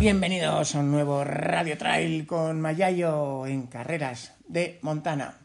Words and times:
bienvenidos 0.00 0.74
a 0.74 0.80
un 0.80 0.90
nuevo 0.90 1.24
Radio 1.24 1.76
Trail 1.76 2.26
con 2.26 2.58
Mayayo 2.58 3.46
en 3.46 3.66
carreras 3.66 4.32
de 4.48 4.78
Montana. 4.80 5.40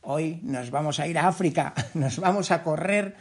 Hoy 0.00 0.40
nos 0.42 0.72
vamos 0.72 0.98
a 0.98 1.06
ir 1.06 1.16
a 1.16 1.28
África, 1.28 1.72
nos 1.94 2.18
vamos 2.18 2.50
a 2.50 2.64
correr 2.64 3.14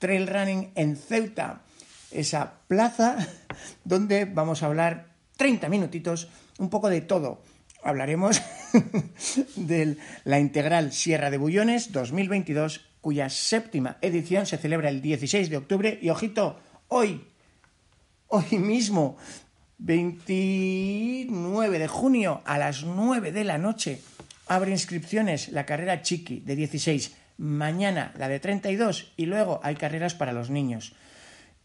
trail 0.00 0.26
running 0.26 0.72
en 0.74 0.96
Ceuta, 0.96 1.62
esa 2.10 2.54
plaza 2.66 3.16
donde 3.84 4.24
vamos 4.24 4.64
a 4.64 4.66
hablar 4.66 5.06
30 5.36 5.68
minutitos, 5.68 6.28
un 6.58 6.68
poco 6.68 6.88
de 6.88 7.02
todo. 7.02 7.40
Hablaremos 7.84 8.42
de 9.54 9.98
la 10.24 10.40
integral 10.40 10.92
Sierra 10.92 11.30
de 11.30 11.38
Bullones 11.38 11.92
2022, 11.92 12.88
cuya 13.00 13.30
séptima 13.30 13.98
edición 14.00 14.46
se 14.46 14.58
celebra 14.58 14.88
el 14.88 15.00
16 15.00 15.48
de 15.48 15.58
octubre 15.58 15.96
y 16.02 16.10
ojito, 16.10 16.58
hoy, 16.88 17.24
hoy 18.26 18.58
mismo 18.58 19.16
29 19.84 21.78
de 21.78 21.88
junio 21.88 22.40
a 22.44 22.56
las 22.58 22.84
9 22.84 23.32
de 23.32 23.42
la 23.42 23.58
noche 23.58 24.00
abre 24.46 24.70
inscripciones 24.70 25.48
la 25.48 25.66
carrera 25.66 26.02
Chiqui 26.02 26.38
de 26.40 26.54
16, 26.54 27.16
mañana 27.38 28.12
la 28.16 28.28
de 28.28 28.38
32 28.38 29.12
y 29.16 29.26
luego 29.26 29.58
hay 29.64 29.74
carreras 29.74 30.14
para 30.14 30.32
los 30.32 30.50
niños. 30.50 30.94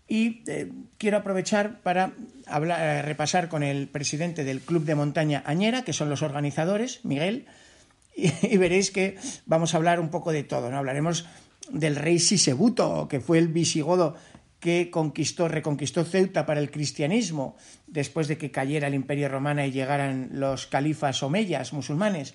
Y 0.08 0.41
eh, 0.48 0.72
quiero 0.98 1.17
aprovechar 1.17 1.81
para 1.81 2.13
hablar, 2.48 2.80
eh, 2.81 3.02
repasar 3.03 3.49
con 3.49 3.61
el 3.61 3.88
presidente 3.88 4.44
del 4.44 4.61
Club 4.61 4.86
de 4.86 4.95
Montaña 4.95 5.44
Añera, 5.45 5.84
que 5.84 5.94
son 5.94 6.09
los 6.09 6.23
organizadores, 6.23 7.03
Miguel, 7.03 7.45
y, 8.16 8.58
veréis 8.58 8.89
que 8.89 9.17
vamos 9.45 9.73
a 9.73 9.77
hablar 9.77 9.99
un 9.99 10.09
poco 10.09 10.31
de 10.31 10.44
todo. 10.44 10.72
¿no? 10.72 10.77
Hablaremos 10.77 11.27
del 11.70 11.95
rey 11.95 12.17
Sisebuto, 12.17 13.08
que 13.08 13.20
fue 13.20 13.38
el 13.38 13.49
visigodo 13.49 14.16
que 14.59 14.89
conquistó, 14.89 15.47
reconquistó 15.47 16.03
Ceuta 16.03 16.45
para 16.45 16.59
el 16.59 16.72
cristianismo 16.72 17.55
después 17.86 18.27
de 18.27 18.38
que 18.38 18.52
cayera 18.52 18.88
el 18.88 18.95
imperio 18.95 19.30
romano 19.30 19.63
y 19.63 19.72
llegaran 19.72 20.30
los 20.31 20.67
califas 20.67 21.22
omeyas 21.23 21.73
musulmanes. 21.73 22.33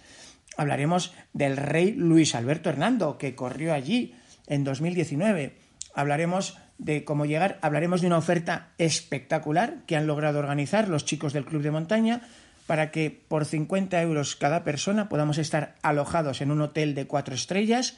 Hablaremos 0.56 1.14
del 1.32 1.56
rey 1.56 1.92
Luis 1.92 2.34
Alberto 2.34 2.68
Hernando, 2.70 3.18
que 3.18 3.34
corrió 3.34 3.72
allí 3.72 4.14
en 4.46 4.64
2019. 4.64 5.56
Hablaremos 5.94 6.58
de 6.78 7.04
cómo 7.04 7.26
llegar, 7.26 7.58
hablaremos 7.62 8.00
de 8.00 8.06
una 8.06 8.18
oferta 8.18 8.70
espectacular 8.78 9.78
que 9.86 9.96
han 9.96 10.06
logrado 10.06 10.38
organizar 10.38 10.88
los 10.88 11.04
chicos 11.04 11.32
del 11.32 11.44
Club 11.44 11.62
de 11.62 11.70
Montaña 11.70 12.22
para 12.66 12.90
que 12.90 13.10
por 13.10 13.44
50 13.44 14.00
euros 14.02 14.36
cada 14.36 14.64
persona 14.64 15.08
podamos 15.08 15.38
estar 15.38 15.74
alojados 15.82 16.40
en 16.40 16.50
un 16.50 16.60
hotel 16.60 16.94
de 16.94 17.06
cuatro 17.06 17.34
estrellas 17.34 17.96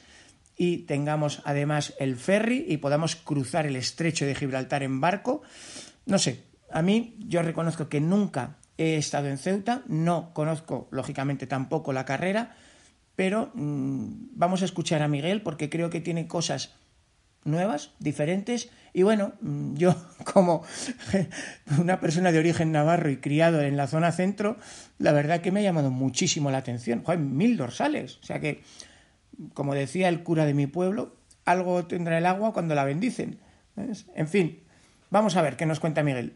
y 0.57 0.79
tengamos 0.79 1.41
además 1.45 1.93
el 1.99 2.15
ferry 2.15 2.65
y 2.67 2.77
podamos 2.77 3.15
cruzar 3.15 3.65
el 3.65 3.75
estrecho 3.75 4.25
de 4.25 4.35
Gibraltar 4.35 4.83
en 4.83 5.01
barco. 5.01 5.41
No 6.05 6.17
sé, 6.17 6.43
a 6.71 6.81
mí 6.81 7.15
yo 7.19 7.41
reconozco 7.41 7.89
que 7.89 8.01
nunca 8.01 8.57
he 8.77 8.97
estado 8.97 9.27
en 9.27 9.37
Ceuta, 9.37 9.83
no 9.87 10.33
conozco 10.33 10.87
lógicamente 10.91 11.47
tampoco 11.47 11.93
la 11.93 12.05
carrera, 12.05 12.55
pero 13.15 13.51
mmm, 13.53 14.29
vamos 14.35 14.61
a 14.61 14.65
escuchar 14.65 15.01
a 15.01 15.07
Miguel 15.07 15.41
porque 15.41 15.69
creo 15.69 15.89
que 15.89 16.01
tiene 16.01 16.27
cosas 16.27 16.75
nuevas, 17.45 17.91
diferentes, 17.99 18.69
y 18.91 19.03
bueno, 19.03 19.33
mm, 19.41 19.75
yo 19.75 19.95
como 20.33 20.63
una 21.79 21.99
persona 21.99 22.31
de 22.31 22.39
origen 22.39 22.71
navarro 22.71 23.09
y 23.09 23.17
criado 23.17 23.61
en 23.61 23.77
la 23.77 23.87
zona 23.87 24.11
centro, 24.11 24.57
la 24.97 25.11
verdad 25.11 25.41
que 25.41 25.51
me 25.51 25.59
ha 25.59 25.63
llamado 25.63 25.91
muchísimo 25.91 26.51
la 26.51 26.57
atención. 26.57 27.03
Joder, 27.03 27.19
mil 27.19 27.55
dorsales, 27.55 28.17
o 28.21 28.25
sea 28.25 28.39
que 28.39 28.63
como 29.53 29.73
decía 29.73 30.09
el 30.09 30.23
cura 30.23 30.45
de 30.45 30.53
mi 30.53 30.67
pueblo, 30.67 31.15
algo 31.45 31.85
tendrá 31.85 32.17
el 32.17 32.25
agua 32.25 32.53
cuando 32.53 32.75
la 32.75 32.83
bendicen. 32.83 33.39
En 34.15 34.27
fin, 34.27 34.59
vamos 35.09 35.35
a 35.35 35.41
ver 35.41 35.57
qué 35.57 35.65
nos 35.65 35.79
cuenta 35.79 36.03
Miguel. 36.03 36.33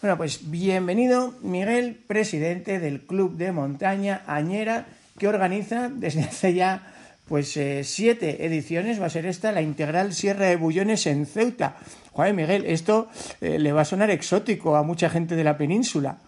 Bueno, 0.00 0.16
pues 0.16 0.50
bienvenido 0.50 1.34
Miguel, 1.42 1.94
presidente 2.06 2.78
del 2.78 3.02
Club 3.02 3.36
de 3.36 3.52
Montaña 3.52 4.22
Añera, 4.26 4.86
que 5.18 5.28
organiza 5.28 5.90
desde 5.90 6.22
hace 6.24 6.54
ya 6.54 6.94
pues 7.28 7.56
eh, 7.56 7.84
siete 7.84 8.44
ediciones, 8.44 9.00
va 9.00 9.06
a 9.06 9.10
ser 9.10 9.24
esta, 9.26 9.52
la 9.52 9.62
integral 9.62 10.14
Sierra 10.14 10.46
de 10.46 10.56
Bullones 10.56 11.06
en 11.06 11.26
Ceuta. 11.26 11.76
Joder, 12.12 12.34
Miguel, 12.34 12.64
esto 12.66 13.08
eh, 13.40 13.58
le 13.58 13.72
va 13.72 13.82
a 13.82 13.84
sonar 13.84 14.10
exótico 14.10 14.74
a 14.74 14.82
mucha 14.82 15.08
gente 15.08 15.36
de 15.36 15.44
la 15.44 15.56
península. 15.56 16.18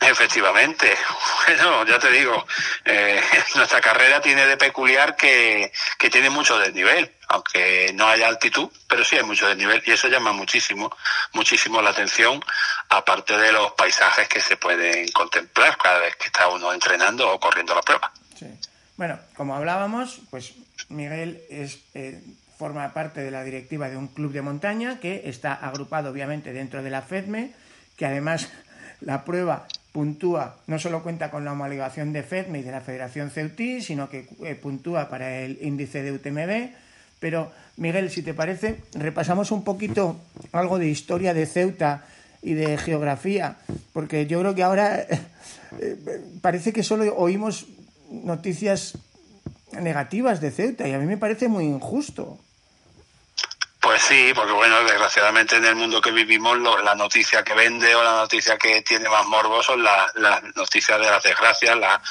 Efectivamente. 0.00 0.94
Bueno, 1.46 1.86
ya 1.86 1.96
te 2.00 2.10
digo, 2.10 2.44
eh, 2.84 3.22
nuestra 3.54 3.80
carrera 3.80 4.20
tiene 4.20 4.46
de 4.46 4.56
peculiar 4.56 5.14
que, 5.14 5.70
que 5.96 6.10
tiene 6.10 6.28
mucho 6.28 6.58
desnivel, 6.58 7.14
aunque 7.28 7.92
no 7.94 8.08
haya 8.08 8.26
altitud, 8.26 8.68
pero 8.88 9.04
sí 9.04 9.14
hay 9.14 9.22
mucho 9.22 9.46
desnivel 9.46 9.80
y 9.86 9.92
eso 9.92 10.08
llama 10.08 10.32
muchísimo, 10.32 10.90
muchísimo 11.34 11.80
la 11.80 11.90
atención, 11.90 12.44
aparte 12.88 13.38
de 13.38 13.52
los 13.52 13.74
paisajes 13.74 14.26
que 14.26 14.40
se 14.40 14.56
pueden 14.56 15.06
contemplar 15.12 15.78
cada 15.78 16.00
vez 16.00 16.16
que 16.16 16.26
está 16.26 16.48
uno 16.48 16.72
entrenando 16.72 17.30
o 17.30 17.38
corriendo 17.38 17.76
la 17.76 17.82
prueba. 17.82 18.10
Bueno, 18.96 19.20
como 19.36 19.54
hablábamos, 19.54 20.20
pues 20.30 20.54
Miguel 20.88 21.42
es, 21.48 21.78
eh, 21.94 22.20
forma 22.58 22.92
parte 22.94 23.20
de 23.20 23.30
la 23.30 23.44
directiva 23.44 23.88
de 23.88 23.96
un 23.96 24.08
club 24.08 24.32
de 24.32 24.42
montaña 24.42 24.98
que 24.98 25.28
está 25.28 25.52
agrupado 25.52 26.10
obviamente 26.10 26.52
dentro 26.52 26.82
de 26.82 26.90
la 26.90 27.02
FEDME, 27.02 27.52
que 27.96 28.06
además 28.06 28.48
la 29.00 29.24
prueba 29.24 29.66
puntúa, 29.96 30.56
no 30.66 30.78
solo 30.78 31.02
cuenta 31.02 31.30
con 31.30 31.46
la 31.46 31.52
homologación 31.52 32.12
de 32.12 32.22
FEDME 32.22 32.58
y 32.58 32.62
de 32.62 32.70
la 32.70 32.82
Federación 32.82 33.30
Ceutí, 33.30 33.80
sino 33.80 34.10
que 34.10 34.28
eh, 34.44 34.54
puntúa 34.54 35.08
para 35.08 35.40
el 35.40 35.56
índice 35.62 36.02
de 36.02 36.12
UTMB. 36.12 36.74
Pero, 37.18 37.50
Miguel, 37.78 38.10
si 38.10 38.20
te 38.20 38.34
parece, 38.34 38.76
repasamos 38.92 39.52
un 39.52 39.64
poquito 39.64 40.20
algo 40.52 40.78
de 40.78 40.88
historia 40.88 41.32
de 41.32 41.46
Ceuta 41.46 42.04
y 42.42 42.52
de 42.52 42.76
geografía, 42.76 43.56
porque 43.94 44.26
yo 44.26 44.38
creo 44.40 44.54
que 44.54 44.64
ahora 44.64 45.00
eh, 45.80 45.96
parece 46.42 46.74
que 46.74 46.82
solo 46.82 47.16
oímos 47.16 47.64
noticias 48.10 48.98
negativas 49.80 50.42
de 50.42 50.50
Ceuta 50.50 50.86
y 50.86 50.92
a 50.92 50.98
mí 50.98 51.06
me 51.06 51.16
parece 51.16 51.48
muy 51.48 51.64
injusto. 51.64 52.38
Pues 53.96 54.08
sí, 54.08 54.32
porque 54.34 54.52
bueno, 54.52 54.84
desgraciadamente 54.84 55.56
en 55.56 55.64
el 55.64 55.74
mundo 55.74 56.02
que 56.02 56.10
vivimos 56.10 56.58
lo, 56.58 56.82
la 56.82 56.94
noticia 56.94 57.42
que 57.42 57.54
vende 57.54 57.94
o 57.94 58.04
la 58.04 58.12
noticia 58.12 58.58
que 58.58 58.82
tiene 58.82 59.08
más 59.08 59.24
morbo 59.24 59.62
son 59.62 59.82
las 59.82 60.14
la 60.16 60.38
noticias 60.54 61.00
de 61.00 61.06
las 61.06 61.22
desgracias, 61.22 61.78
la, 61.78 62.02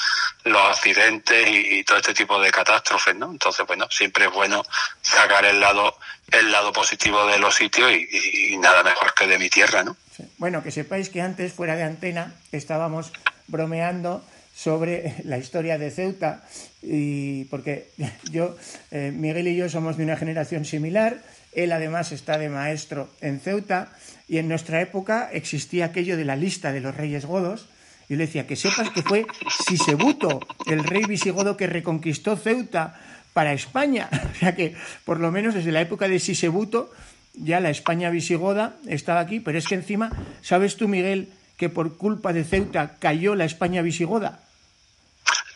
los 0.45 0.63
accidentes 0.63 1.47
y, 1.47 1.83
todo 1.83 1.99
este 1.99 2.15
tipo 2.15 2.41
de 2.41 2.49
catástrofes, 2.49 3.15
¿no? 3.15 3.29
Entonces, 3.29 3.67
bueno, 3.67 3.85
siempre 3.91 4.25
es 4.25 4.31
bueno 4.31 4.63
sacar 5.03 5.45
el 5.45 5.59
lado 5.59 5.95
el 6.31 6.51
lado 6.51 6.73
positivo 6.73 7.27
de 7.27 7.37
los 7.37 7.53
sitios 7.53 7.91
y, 7.91 8.57
nada 8.57 8.81
mejor 8.81 9.13
que 9.13 9.27
de 9.27 9.37
mi 9.37 9.51
tierra, 9.51 9.83
¿no? 9.83 9.95
Bueno, 10.39 10.63
que 10.63 10.71
sepáis 10.71 11.09
que 11.09 11.21
antes, 11.21 11.53
fuera 11.53 11.75
de 11.75 11.83
antena, 11.83 12.33
estábamos 12.51 13.11
bromeando 13.45 14.25
sobre 14.55 15.17
la 15.23 15.37
historia 15.37 15.77
de 15.77 15.91
Ceuta 15.91 16.43
y 16.81 17.45
porque 17.45 17.91
yo, 18.31 18.55
eh, 18.89 19.11
Miguel 19.13 19.49
y 19.49 19.55
yo 19.55 19.69
somos 19.69 19.97
de 19.97 20.03
una 20.03 20.17
generación 20.17 20.65
similar, 20.65 21.21
él 21.55 21.71
además 21.71 22.11
está 22.11 22.37
de 22.37 22.49
maestro 22.49 23.09
en 23.21 23.39
Ceuta 23.39 23.89
y 24.27 24.37
en 24.37 24.47
nuestra 24.47 24.81
época 24.81 25.29
existía 25.31 25.85
aquello 25.85 26.17
de 26.17 26.25
la 26.25 26.35
lista 26.35 26.71
de 26.71 26.81
los 26.81 26.95
reyes 26.95 27.25
godos. 27.25 27.67
Y 28.07 28.15
le 28.15 28.27
decía 28.27 28.45
que 28.45 28.55
sepas 28.55 28.91
que 28.91 29.01
fue 29.01 29.25
Sisebuto, 29.67 30.39
el 30.67 30.83
rey 30.83 31.05
visigodo 31.05 31.57
que 31.57 31.65
reconquistó 31.65 32.35
Ceuta 32.35 32.99
para 33.33 33.53
España. 33.53 34.09
O 34.35 34.37
sea 34.37 34.55
que 34.55 34.75
por 35.05 35.19
lo 35.19 35.31
menos 35.31 35.55
desde 35.55 35.71
la 35.71 35.81
época 35.81 36.07
de 36.07 36.19
Sisebuto 36.19 36.91
ya 37.33 37.59
la 37.59 37.69
España 37.69 38.09
visigoda 38.09 38.75
estaba 38.87 39.21
aquí, 39.21 39.39
pero 39.39 39.57
es 39.57 39.67
que 39.67 39.75
encima, 39.75 40.11
¿sabes 40.41 40.77
tú, 40.77 40.87
Miguel, 40.87 41.29
que 41.57 41.69
por 41.69 41.97
culpa 41.97 42.33
de 42.33 42.43
Ceuta 42.43 42.97
cayó 42.99 43.33
la 43.33 43.45
España 43.45 43.81
visigoda? 43.81 44.39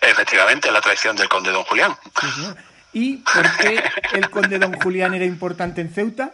Efectivamente, 0.01 0.71
la 0.71 0.81
traición 0.81 1.15
del 1.15 1.29
conde 1.29 1.51
don 1.51 1.63
Julián. 1.63 1.95
Sí. 2.21 2.47
¿Y 2.93 3.17
por 3.17 3.57
qué 3.57 3.83
el 4.13 4.29
conde 4.29 4.57
don 4.59 4.73
Julián 4.79 5.13
era 5.13 5.25
importante 5.25 5.81
en 5.81 5.93
Ceuta? 5.93 6.31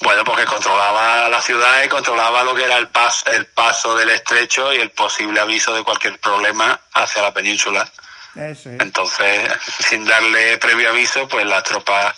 Bueno, 0.00 0.24
porque 0.24 0.44
controlaba 0.44 1.28
la 1.28 1.40
ciudad 1.40 1.82
y 1.82 1.88
controlaba 1.88 2.44
lo 2.44 2.54
que 2.54 2.64
era 2.64 2.76
el, 2.76 2.88
pas, 2.88 3.24
el 3.32 3.46
paso 3.46 3.96
del 3.96 4.10
estrecho 4.10 4.72
y 4.72 4.76
el 4.78 4.90
posible 4.90 5.40
aviso 5.40 5.74
de 5.74 5.82
cualquier 5.82 6.18
problema 6.18 6.78
hacia 6.92 7.22
la 7.22 7.32
península. 7.32 7.88
Eso 8.34 8.70
es. 8.70 8.80
Entonces, 8.80 9.50
sin 9.78 10.04
darle 10.04 10.58
previo 10.58 10.90
aviso, 10.90 11.28
pues 11.28 11.46
las 11.46 11.62
tropas 11.62 12.14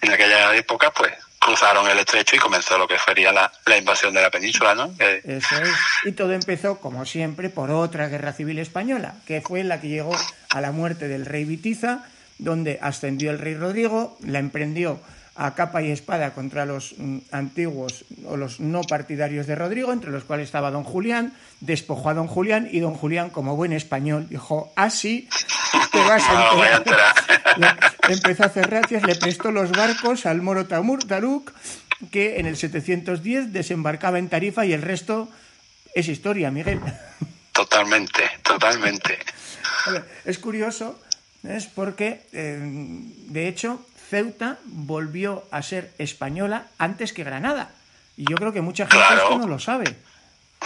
en 0.00 0.12
aquella 0.12 0.54
época, 0.54 0.92
pues 0.92 1.12
cruzaron 1.38 1.88
el 1.88 1.98
estrecho 1.98 2.36
y 2.36 2.38
comenzó 2.38 2.78
lo 2.78 2.88
que 2.88 2.98
sería 2.98 3.32
la, 3.32 3.52
la 3.66 3.76
invasión 3.76 4.14
de 4.14 4.22
la 4.22 4.30
península, 4.30 4.74
¿no? 4.74 4.94
Eh, 4.98 5.20
Eso 5.24 5.56
es. 5.60 5.74
Y 6.04 6.12
todo 6.12 6.32
empezó, 6.32 6.80
como 6.80 7.04
siempre, 7.04 7.50
por 7.50 7.70
otra 7.70 8.08
guerra 8.08 8.32
civil 8.32 8.58
española, 8.58 9.14
que 9.26 9.40
fue 9.40 9.62
la 9.62 9.80
que 9.80 9.88
llegó 9.88 10.16
a 10.50 10.60
la 10.60 10.72
muerte 10.72 11.08
del 11.08 11.26
rey 11.26 11.44
Vitiza, 11.44 12.04
donde 12.38 12.78
ascendió 12.82 13.30
el 13.30 13.38
rey 13.38 13.54
Rodrigo, 13.54 14.16
la 14.24 14.38
emprendió 14.38 15.00
a 15.36 15.54
capa 15.54 15.82
y 15.82 15.90
espada 15.90 16.32
contra 16.32 16.64
los 16.64 16.94
mm, 16.96 17.18
antiguos 17.30 18.04
o 18.26 18.36
los 18.36 18.58
no 18.58 18.82
partidarios 18.82 19.46
de 19.46 19.54
Rodrigo, 19.54 19.92
entre 19.92 20.10
los 20.10 20.24
cuales 20.24 20.46
estaba 20.46 20.70
don 20.70 20.84
Julián, 20.84 21.34
despojó 21.60 22.08
a 22.08 22.14
don 22.14 22.26
Julián 22.26 22.68
y 22.70 22.80
don 22.80 22.94
Julián, 22.94 23.30
como 23.30 23.54
buen 23.54 23.72
español, 23.72 24.28
dijo, 24.30 24.72
así 24.76 25.28
te 25.92 25.98
vas 25.98 26.22
a 26.28 26.76
enterar. 26.76 27.14
Le, 28.08 28.14
empezó 28.14 28.44
a 28.44 28.46
hacer 28.46 28.68
gracias, 28.68 29.02
le 29.02 29.14
prestó 29.14 29.50
los 29.50 29.70
barcos 29.72 30.26
al 30.26 30.42
moro 30.42 30.66
Tamur, 30.66 31.04
Taruk 31.04 31.52
que 32.10 32.38
en 32.38 32.46
el 32.46 32.56
710 32.56 33.52
desembarcaba 33.52 34.18
en 34.18 34.28
Tarifa 34.28 34.66
y 34.66 34.72
el 34.72 34.82
resto 34.82 35.28
es 35.94 36.08
historia, 36.08 36.50
Miguel. 36.50 36.80
Totalmente, 37.52 38.22
totalmente. 38.42 39.18
es 40.26 40.38
curioso, 40.38 41.00
es 41.50 41.66
porque, 41.66 42.22
eh, 42.32 42.58
de 42.60 43.48
hecho, 43.48 43.84
Ceuta 44.08 44.58
volvió 44.64 45.44
a 45.50 45.62
ser 45.62 45.92
española 45.98 46.66
antes 46.78 47.12
que 47.12 47.24
Granada. 47.24 47.70
Y 48.16 48.24
yo 48.28 48.36
creo 48.36 48.52
que 48.52 48.60
mucha 48.60 48.86
gente 48.86 49.04
esto 49.14 49.38
no 49.38 49.46
lo 49.46 49.58
sabe. 49.58 49.96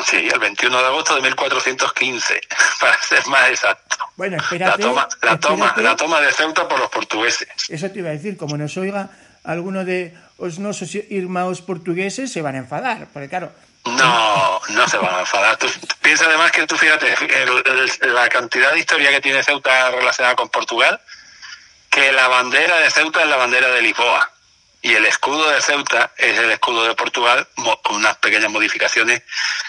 Sí, 0.05 0.17
el 0.17 0.39
21 0.39 0.79
de 0.79 0.87
agosto 0.87 1.17
de 1.17 1.23
1415, 1.23 2.41
para 2.81 3.03
ser 3.03 3.27
más 3.27 3.49
exacto. 3.51 3.97
Bueno, 4.17 4.37
espérate. 4.37 4.83
La 4.83 4.89
toma, 4.89 5.09
la, 5.23 5.41
Toma, 5.41 5.75
la 5.77 5.97
toma 5.97 6.21
de 6.21 6.33
Ceuta 6.33 6.69
por 6.69 6.79
los 6.79 6.91
portugueses. 6.91 7.49
Eso 7.69 7.91
te 7.91 7.99
iba 7.99 8.11
a 8.11 8.13
decir, 8.13 8.37
como 8.37 8.57
nos 8.57 8.77
oiga 8.77 9.11
alguno 9.43 9.85
de 9.85 10.15
los 10.39 10.59
nosos 10.59 10.95
irmãos 10.95 11.63
portugueses, 11.63 12.31
se 12.31 12.43
van 12.43 12.55
a 12.55 12.59
enfadar. 12.59 13.09
Porque 13.13 13.29
claro, 13.29 13.53
no, 13.85 14.61
no 14.69 14.89
se 14.89 14.99
van 14.99 15.15
a 15.15 15.21
enfadar. 15.21 15.57
Tú, 15.57 15.67
piensa 16.03 16.27
además 16.27 16.53
que 16.53 16.67
tú 16.67 16.77
fíjate 16.77 17.15
la 18.07 18.29
cantidad 18.29 18.73
de 18.73 18.79
historia 18.79 19.11
que 19.11 19.21
tiene 19.21 19.43
Ceuta 19.43 19.91
relacionada 19.91 20.37
con 20.37 20.49
Portugal, 20.49 21.01
que 21.91 22.13
la 22.13 22.29
bandera 22.29 22.79
de 22.79 22.91
Ceuta 22.91 23.23
es 23.23 23.29
la 23.29 23.37
bandera 23.37 23.69
de 23.69 23.83
Lisboa 23.83 24.31
y 24.83 24.95
el 24.95 25.05
escudo 25.07 25.51
de 25.51 25.61
Ceuta 25.61 26.13
es 26.17 26.39
el 26.39 26.51
escudo 26.51 26.85
de 26.85 26.95
Portugal 26.95 27.47
con 27.83 27.97
unas 27.97 28.17
pequeñas 28.17 28.51
modificaciones 28.51 29.23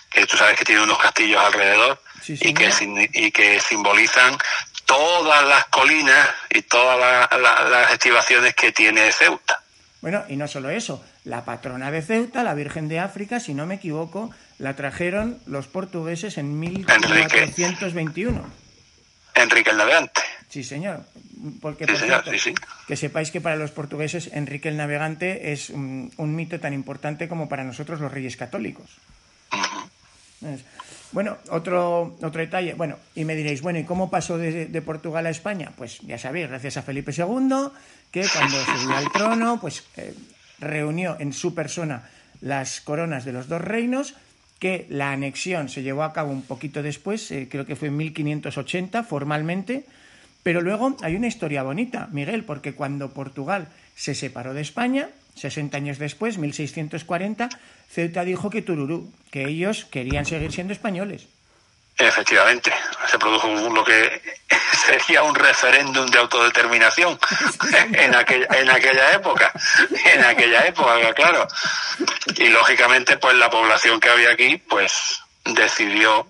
que 0.10 0.25
tú 0.25 0.38
sabes 0.38 0.58
que 0.58 0.66
tiene 0.66 0.84
unos 0.84 1.00
castillos 1.00 1.44
alrededor 1.44 2.02
y, 2.28 2.54
que, 2.54 2.72
y 3.13 3.31
que 3.31 3.60
simbolizan 3.60 4.38
todas 4.86 5.44
las 5.44 5.66
colinas 5.66 6.30
y 6.50 6.62
todas 6.63 7.30
las 7.40 7.92
estivaciones 7.92 8.56
que 8.56 8.72
tiene 8.72 9.12
Ceuta. 9.12 9.61
Bueno, 10.01 10.24
y 10.27 10.36
no 10.36 10.48
solo 10.48 10.71
eso, 10.71 11.03
la 11.24 11.45
patrona 11.45 11.92
de 11.92 12.01
Ceuta, 12.01 12.44
la 12.44 12.56
Virgen 12.56 12.88
de 12.88 13.00
África, 13.00 13.39
si 13.39 13.53
no 13.53 13.68
me 13.68 13.75
equivoco, 13.75 14.31
la 14.57 14.75
trajeron 14.75 15.38
los 15.45 15.68
portugueses 15.68 16.39
en 16.39 16.59
1421. 16.59 18.44
Enrique 19.36 19.69
el 19.69 19.77
Navegante. 19.77 20.21
Sí, 20.50 20.63
señor. 20.63 21.06
Porque, 21.62 21.86
que 22.88 22.95
sepáis 22.95 23.31
que 23.31 23.42
para 23.42 23.56
los 23.56 23.71
portugueses 23.71 24.30
Enrique 24.33 24.69
el 24.69 24.77
Navegante 24.77 25.53
es 25.53 25.69
un, 25.69 26.12
mito 26.18 26.59
tan 26.59 26.74
importante 26.74 27.30
como 27.30 27.48
para 27.48 27.63
nosotros 27.63 28.01
los 28.01 28.12
reyes 28.12 28.36
católicos. 28.36 28.98
Bueno, 31.12 31.38
otro, 31.50 32.16
otro 32.22 32.40
detalle. 32.40 32.74
Bueno, 32.74 32.98
y 33.16 33.25
me 33.25 33.36
diréis, 33.36 33.62
bueno, 33.62 33.80
¿y 33.80 33.84
cómo 33.84 34.10
pasó 34.10 34.38
de, 34.38 34.81
Portugal 34.81 35.25
a 35.25 35.30
España? 35.30 35.72
Pues 35.75 36.00
ya 36.02 36.18
sabéis, 36.18 36.48
gracias 36.48 36.78
a 36.78 36.81
Felipe 36.81 37.12
II, 37.12 37.69
que 38.12 38.25
cuando 38.34 38.58
subió 38.80 38.98
al 38.98 39.12
trono, 39.12 39.60
pues 39.60 39.84
eh, 39.98 40.13
reunió 40.60 41.18
en 41.19 41.34
su 41.34 41.54
persona 41.54 42.10
las 42.40 42.81
coronas 42.81 43.25
de 43.25 43.34
los 43.34 43.48
dos 43.48 43.62
reinos, 43.62 44.16
que 44.60 44.86
la 44.90 45.12
anexión 45.12 45.69
se 45.69 45.84
llevó 45.84 46.04
a 46.04 46.13
cabo 46.13 46.31
un 46.31 46.44
poquito 46.44 46.81
después, 46.84 47.31
eh, 47.31 47.48
creo 47.50 47.66
que 47.66 47.75
fue 47.75 47.90
en 47.90 47.98
1580 47.98 49.04
formalmente, 49.04 49.86
pero 50.44 50.62
luego 50.62 50.96
hay 51.02 51.16
una 51.16 51.28
historia 51.28 51.63
bonita, 51.63 52.08
Miguel, 52.12 52.44
porque 52.44 52.74
cuando 52.74 53.10
Portugal 53.10 53.68
se 53.96 54.16
separó 54.16 54.54
de 54.54 54.62
España, 54.62 55.10
60 55.36 55.78
años 55.78 55.98
después, 55.98 56.38
1640, 56.38 57.50
Ceuta 57.89 58.24
dijo 58.24 58.50
que 58.50 58.62
Tururú, 58.62 59.12
que 59.31 59.45
ellos 59.45 59.86
querían 59.86 60.25
seguir 60.25 60.51
siendo 60.51 60.74
españoles. 60.74 61.28
Efectivamente, 61.98 62.74
se 63.07 63.19
produjo 63.19 63.48
lo 63.48 63.83
que 63.83 64.22
sería 64.86 65.24
un 65.24 65.36
referéndum 65.36 66.06
de 66.07 66.19
autodeterminación 66.19 67.19
en 67.94 68.16
aquella, 68.16 68.48
en 68.60 68.69
aquella 68.69 69.13
época, 69.13 69.51
en 70.13 70.24
aquella 70.24 70.66
época, 70.66 71.13
claro. 71.13 71.48
Y 72.38 72.48
lógicamente, 72.50 73.18
pues 73.18 73.36
la 73.36 73.50
población 73.50 74.00
que 74.00 74.10
había 74.10 74.31
aquí, 74.31 74.57
pues 74.57 75.22
decidió 75.45 76.27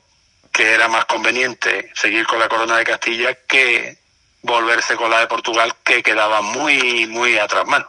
que 0.51 0.73
era 0.73 0.87
más 0.87 1.05
conveniente 1.05 1.91
seguir 1.95 2.25
con 2.27 2.39
la 2.39 2.49
corona 2.49 2.77
de 2.77 2.83
Castilla 2.83 3.33
que 3.47 3.97
volverse 4.41 4.95
con 4.95 5.09
la 5.09 5.19
de 5.19 5.27
Portugal, 5.27 5.73
que 5.83 6.03
quedaba 6.03 6.41
muy, 6.41 7.05
muy 7.07 7.37
atrás 7.37 7.65
mano. 7.67 7.87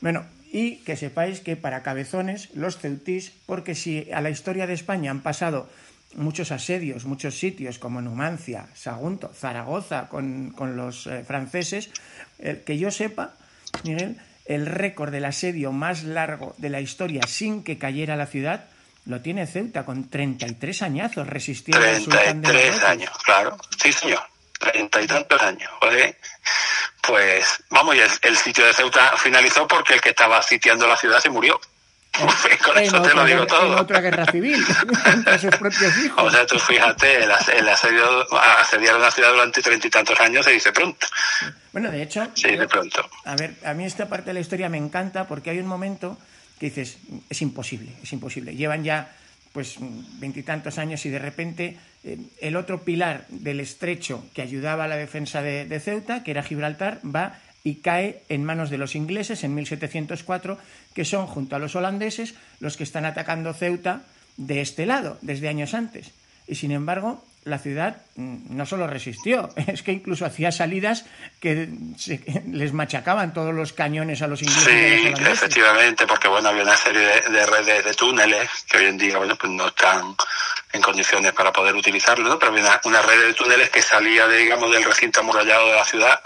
Bueno, 0.00 0.24
y 0.52 0.76
que 0.78 0.96
sepáis 0.96 1.40
que 1.40 1.56
para 1.56 1.82
cabezones, 1.82 2.48
los 2.54 2.78
ceutís, 2.78 3.32
porque 3.46 3.74
si 3.74 4.10
a 4.12 4.20
la 4.20 4.30
historia 4.30 4.66
de 4.66 4.74
España 4.74 5.10
han 5.10 5.20
pasado 5.20 5.68
muchos 6.14 6.50
asedios, 6.50 7.04
muchos 7.04 7.38
sitios 7.38 7.78
como 7.78 8.00
Numancia, 8.00 8.66
Sagunto, 8.74 9.30
Zaragoza 9.32 10.08
con, 10.08 10.54
los 10.74 11.06
eh, 11.06 11.22
franceses, 11.24 11.90
que 12.66 12.78
yo 12.78 12.90
sepa, 12.90 13.34
Miguel, 13.84 14.16
el 14.46 14.66
récord 14.66 15.12
del 15.12 15.26
asedio 15.26 15.70
más 15.70 16.02
largo 16.02 16.54
de 16.58 16.70
la 16.70 16.80
historia 16.80 17.22
sin 17.28 17.62
que 17.62 17.78
cayera 17.78 18.16
la 18.16 18.26
ciudad 18.26 18.64
lo 19.06 19.20
tiene 19.20 19.46
Ceuta 19.46 19.84
con 19.84 20.08
33 20.10 20.82
añazos 20.82 21.26
resistiendo 21.26 21.80
33 22.10 22.82
años, 22.82 23.10
claro. 23.24 23.56
Sí, 23.82 23.92
señor. 23.92 24.20
Treinta 24.60 25.00
y 25.00 25.06
tantos 25.06 25.40
años. 25.40 25.70
Pues 27.00 27.64
vamos, 27.70 27.96
y 27.96 28.00
el, 28.00 28.36
sitio 28.36 28.66
de 28.66 28.74
Ceuta 28.74 29.16
finalizó 29.16 29.66
porque 29.66 29.94
el 29.94 30.02
que 30.02 30.10
estaba 30.10 30.42
sitiando 30.42 30.86
la 30.86 30.96
ciudad 30.96 31.18
se 31.18 31.30
murió. 31.30 31.58
Con 32.64 32.78
eso 32.78 33.00
te 33.00 33.14
lo 33.14 33.24
digo 33.24 33.46
todo. 33.46 33.80
otra 33.80 34.00
guerra 34.00 34.26
civil, 34.26 34.62
entre 35.06 35.38
sus 35.38 35.56
propios 35.56 35.96
hijos. 35.96 36.22
O 36.22 36.30
sea, 36.30 36.46
tú 36.46 36.58
fíjate, 36.58 37.24
el, 37.24 37.30
asedio, 37.68 38.26
asediar 38.58 38.96
una 38.96 39.10
ciudad 39.10 39.30
durante 39.30 39.62
treinta 39.62 39.86
y 39.86 39.90
tantos 39.90 40.20
años 40.20 40.44
se 40.44 40.50
dice 40.50 40.72
pronto. 40.72 41.06
Bueno, 41.72 41.90
de 41.90 42.02
hecho. 42.02 42.28
Sí, 42.34 42.54
de 42.54 42.68
pronto. 42.68 43.08
A 43.24 43.36
ver, 43.36 43.54
a 43.64 43.72
mí 43.72 43.86
esta 43.86 44.08
parte 44.08 44.26
de 44.26 44.34
la 44.34 44.40
historia 44.40 44.68
me 44.68 44.76
encanta 44.76 45.26
porque 45.26 45.50
hay 45.50 45.58
un 45.58 45.66
momento 45.66 46.18
que 46.58 46.66
dices, 46.66 46.98
es 47.30 47.40
imposible, 47.40 47.92
es 48.02 48.12
imposible. 48.12 48.54
Llevan 48.54 48.84
ya 48.84 49.16
pues 49.52 49.76
veintitantos 50.18 50.78
años 50.78 51.04
y 51.06 51.10
de 51.10 51.18
repente 51.18 51.76
eh, 52.04 52.18
el 52.40 52.56
otro 52.56 52.82
pilar 52.82 53.26
del 53.28 53.60
estrecho 53.60 54.24
que 54.34 54.42
ayudaba 54.42 54.84
a 54.84 54.88
la 54.88 54.96
defensa 54.96 55.42
de, 55.42 55.64
de, 55.64 55.80
Ceuta, 55.80 56.22
que 56.22 56.30
era 56.30 56.42
Gibraltar, 56.42 57.00
va 57.04 57.38
y 57.62 57.76
cae 57.76 58.22
en 58.28 58.44
manos 58.44 58.70
de 58.70 58.78
los 58.78 58.94
ingleses 58.94 59.44
en 59.44 59.54
1704, 59.54 60.58
que 60.94 61.04
son, 61.04 61.26
junto 61.26 61.56
a 61.56 61.58
los 61.58 61.76
holandeses, 61.76 62.34
los 62.58 62.76
que 62.76 62.84
están 62.84 63.04
atacando 63.04 63.52
Ceuta 63.52 64.02
de 64.36 64.60
este 64.60 64.86
lado, 64.86 65.18
desde 65.20 65.48
años 65.48 65.74
antes. 65.74 66.12
Y 66.46 66.54
sin 66.54 66.72
embargo, 66.72 67.24
la 67.44 67.58
ciudad 67.58 68.02
mm, 68.16 68.56
no 68.56 68.66
solo 68.66 68.86
resistió, 68.86 69.50
es 69.66 69.82
que 69.82 69.92
incluso 69.92 70.26
hacía 70.26 70.52
salidas 70.52 71.04
que 71.40 71.68
les 72.46 72.72
machacaban 72.72 73.32
todos 73.32 73.54
los 73.54 73.72
cañones 73.72 74.22
a 74.22 74.26
los 74.26 74.42
ingleses. 74.42 74.64
Sí, 74.64 75.24
efectivamente, 75.26 76.06
porque 76.06 76.28
bueno, 76.28 76.48
había 76.48 76.62
una 76.62 76.76
serie 76.76 77.00
de, 77.00 77.46
redes 77.46 77.84
de 77.84 77.94
túneles 77.94 78.48
que 78.68 78.78
hoy 78.78 78.86
en 78.86 78.98
día 78.98 79.18
bueno, 79.18 79.36
pues 79.36 79.52
no 79.52 79.68
están 79.68 80.14
en 80.72 80.82
condiciones 80.82 81.32
para 81.32 81.52
poder 81.52 81.74
utilizarlo, 81.74 82.28
¿no? 82.28 82.38
pero 82.38 82.52
había 82.52 82.80
una, 82.84 83.02
red 83.02 83.26
de 83.26 83.34
túneles 83.34 83.70
que 83.70 83.82
salía, 83.82 84.28
digamos, 84.28 84.70
del 84.70 84.84
recinto 84.84 85.20
amurallado 85.20 85.68
de 85.68 85.76
la 85.76 85.84
ciudad 85.84 86.20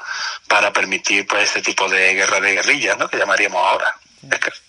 para 0.49 0.73
permitir 0.73 1.26
pues 1.26 1.50
ese 1.50 1.62
tipo 1.62 1.88
de 1.88 2.14
guerra 2.14 2.40
de 2.40 2.52
guerrillas, 2.52 2.99
¿no? 2.99 3.09
que 3.09 3.16
llamaríamos 3.16 3.64
ahora, 3.64 3.97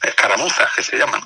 escaramuzas 0.03 0.69
que 0.75 0.83
se 0.83 0.97
llaman. 0.97 1.21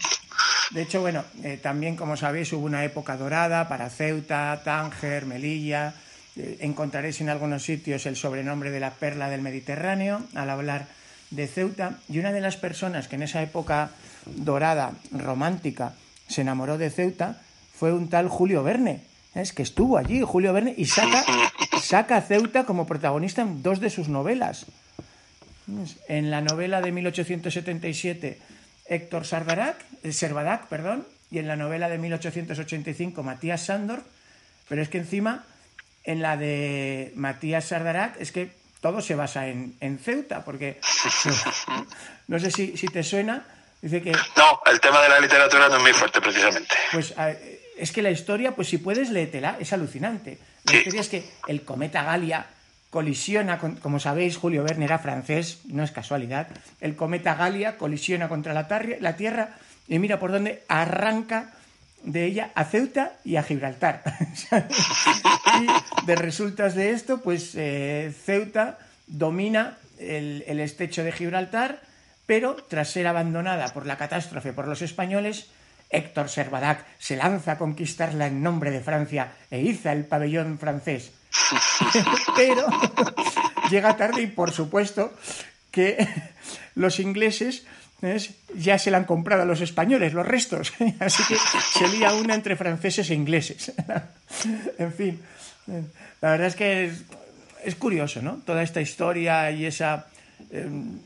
De 0.71 0.83
hecho, 0.83 1.01
bueno, 1.01 1.23
eh, 1.43 1.59
también, 1.61 1.95
como 1.95 2.15
sabéis, 2.15 2.53
hubo 2.53 2.65
una 2.65 2.83
época 2.83 3.17
dorada 3.17 3.67
para 3.67 3.89
Ceuta, 3.89 4.61
Tánger, 4.63 5.25
Melilla. 5.25 5.93
Eh, 6.35 6.57
encontraréis 6.61 7.21
en 7.21 7.29
algunos 7.29 7.63
sitios 7.63 8.05
el 8.05 8.15
sobrenombre 8.15 8.71
de 8.71 8.79
la 8.79 8.91
perla 8.91 9.29
del 9.29 9.41
Mediterráneo 9.41 10.21
al 10.35 10.49
hablar 10.49 10.87
de 11.31 11.47
Ceuta. 11.47 11.99
Y 12.07 12.19
una 12.19 12.31
de 12.31 12.41
las 12.41 12.57
personas 12.57 13.07
que 13.07 13.15
en 13.15 13.23
esa 13.23 13.41
época 13.41 13.89
dorada, 14.25 14.91
romántica, 15.11 15.93
se 16.27 16.41
enamoró 16.41 16.77
de 16.77 16.91
Ceuta 16.91 17.41
fue 17.73 17.91
un 17.91 18.09
tal 18.09 18.27
Julio 18.27 18.63
Verne. 18.63 19.01
Es 19.33 19.53
que 19.53 19.63
estuvo 19.63 19.97
allí, 19.97 20.21
Julio 20.21 20.53
Verne, 20.53 20.73
y 20.77 20.85
saca, 20.85 21.23
saca 21.81 22.17
a 22.17 22.21
Ceuta 22.21 22.65
como 22.65 22.85
protagonista 22.85 23.41
en 23.41 23.63
dos 23.63 23.79
de 23.79 23.89
sus 23.89 24.07
novelas. 24.07 24.65
En 26.07 26.31
la 26.31 26.41
novela 26.41 26.81
de 26.81 26.91
1877 26.91 28.39
Héctor 28.89 29.25
Sardarac, 29.25 29.77
eh, 30.03 30.11
Servadac, 30.11 30.67
perdón, 30.67 31.07
y 31.31 31.37
en 31.39 31.47
la 31.47 31.55
novela 31.55 31.89
de 31.89 31.97
1885 31.97 33.23
Matías 33.23 33.65
Sandor, 33.65 34.03
pero 34.67 34.81
es 34.81 34.89
que 34.89 34.97
encima 34.97 35.45
en 36.03 36.21
la 36.21 36.37
de 36.37 37.11
Matías 37.15 37.65
Sardarac 37.65 38.19
es 38.19 38.31
que 38.31 38.51
todo 38.81 39.01
se 39.01 39.15
basa 39.15 39.47
en, 39.47 39.99
Ceuta, 40.03 40.43
porque 40.43 40.79
no 42.27 42.39
sé 42.39 42.49
si, 42.49 42.73
te 42.87 43.03
suena, 43.03 43.45
dice 43.81 44.01
que... 44.01 44.11
No, 44.11 44.61
el 44.71 44.79
tema 44.79 45.01
de 45.01 45.09
la 45.09 45.19
literatura 45.19 45.67
no 45.67 45.77
es 45.77 45.81
muy 45.83 45.93
fuerte 45.93 46.21
precisamente. 46.21 46.75
Pues 46.91 47.13
es 47.77 47.91
que 47.91 48.01
la 48.01 48.11
historia, 48.11 48.55
pues 48.55 48.69
si 48.69 48.77
puedes, 48.77 49.09
léetela, 49.09 49.57
es 49.59 49.71
alucinante. 49.73 50.39
La 50.65 50.77
historia 50.77 51.01
es 51.01 51.09
que 51.09 51.29
el 51.47 51.63
cometa 51.63 52.03
Galia 52.03 52.45
colisiona, 52.89 53.59
como 53.59 53.99
sabéis, 53.99 54.37
Julio 54.37 54.63
Verne 54.63 54.85
era 54.85 54.99
francés, 54.99 55.59
no 55.65 55.83
es 55.83 55.91
casualidad, 55.91 56.47
el 56.81 56.95
cometa 56.95 57.35
Galia 57.35 57.77
colisiona 57.77 58.27
contra 58.27 58.53
la, 58.53 58.67
la 58.99 59.15
Tierra 59.15 59.55
y 59.87 59.99
mira 59.99 60.19
por 60.19 60.31
dónde 60.31 60.63
arranca 60.67 61.53
de 62.03 62.25
ella 62.25 62.51
a 62.55 62.63
Ceuta 62.65 63.13
y 63.23 63.35
a 63.35 63.43
Gibraltar. 63.43 64.03
y 65.61 66.05
de 66.05 66.15
resultas 66.15 66.75
de 66.75 66.91
esto, 66.91 67.21
pues 67.21 67.53
eh, 67.55 68.13
Ceuta 68.25 68.79
domina 69.07 69.77
el, 69.99 70.43
el, 70.47 70.59
estrecho 70.59 71.03
de 71.03 71.11
Gibraltar, 71.11 71.81
pero 72.25 72.55
tras 72.55 72.89
ser 72.89 73.07
abandonada 73.07 73.67
por 73.73 73.85
la 73.85 73.97
catástrofe 73.97 74.53
por 74.53 74.67
los 74.67 74.81
españoles, 74.81 75.49
Héctor 75.89 76.29
Servadac 76.29 76.85
se 76.99 77.17
lanza 77.17 77.53
a 77.53 77.57
conquistarla 77.57 78.27
en 78.27 78.43
nombre 78.43 78.71
de 78.71 78.81
Francia 78.81 79.33
e 79.49 79.61
iza 79.61 79.91
el 79.91 80.05
pabellón 80.05 80.59
francés. 80.59 81.11
pero 82.35 82.65
llega 83.69 83.97
tarde 83.97 84.21
y 84.21 84.27
por 84.27 84.51
supuesto 84.51 85.13
que 85.71 86.07
los 86.75 86.99
ingleses 86.99 87.63
ya 88.55 88.77
se 88.79 88.91
la 88.91 88.97
han 88.97 89.03
comprado 89.03 89.43
a 89.43 89.45
los 89.45 89.61
españoles, 89.61 90.13
los 90.13 90.25
restos. 90.25 90.73
Así 90.99 91.23
que 91.27 91.35
se 91.35 91.87
lía 91.89 92.13
una 92.13 92.35
entre 92.35 92.55
franceses 92.55 93.09
e 93.09 93.13
ingleses. 93.13 93.73
en 94.77 94.93
fin, 94.93 95.19
la 96.21 96.31
verdad 96.31 96.47
es 96.47 96.55
que 96.55 96.91
es, 97.65 97.75
curioso, 97.75 98.21
¿no? 98.21 98.41
Toda 98.45 98.63
esta 98.63 98.81
historia 98.81 99.51
y 99.51 99.65
esa, 99.65 100.07
em, 100.51 100.99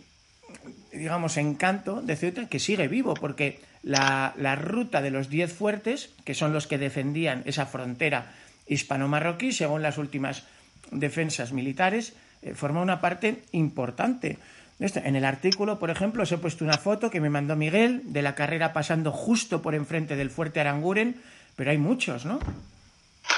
digamos, 0.91 1.37
encanto 1.37 2.01
de 2.01 2.15
Ceuta 2.15 2.47
que 2.47 2.59
sigue 2.59 2.87
vivo, 2.87 3.15
porque 3.15 3.59
la, 3.81 4.33
ruta 4.55 5.01
de 5.01 5.11
los 5.11 5.29
diez 5.29 5.51
fuertes, 5.51 6.11
que 6.23 6.33
son 6.33 6.53
los 6.53 6.67
que 6.67 6.77
defendían 6.77 7.41
esa 7.45 7.65
frontera 7.65 8.31
hispano-marroquí, 8.67 9.51
según 9.51 9.81
las 9.81 9.97
últimas 9.97 10.43
defensas 10.91 11.51
militares, 11.51 12.13
eh, 12.41 12.53
forma 12.53 12.81
una 12.81 13.01
parte 13.01 13.43
importante 13.51 14.37
en 14.79 15.15
el 15.15 15.23
artículo, 15.23 15.79
por 15.79 15.89
ejemplo, 15.89 16.23
os 16.23 16.31
he 16.31 16.37
puesto 16.37 16.65
una 16.65 16.77
foto 16.77 17.09
que 17.09 17.21
me 17.21 17.29
mandó 17.29 17.55
Miguel 17.55 18.01
de 18.05 18.21
la 18.21 18.35
carrera 18.35 18.73
pasando 18.73 19.11
justo 19.11 19.61
por 19.61 19.75
enfrente 19.75 20.15
del 20.15 20.29
fuerte 20.29 20.59
Aranguren, 20.59 21.21
pero 21.55 21.71
hay 21.71 21.77
muchos, 21.77 22.25
¿no? 22.25 22.39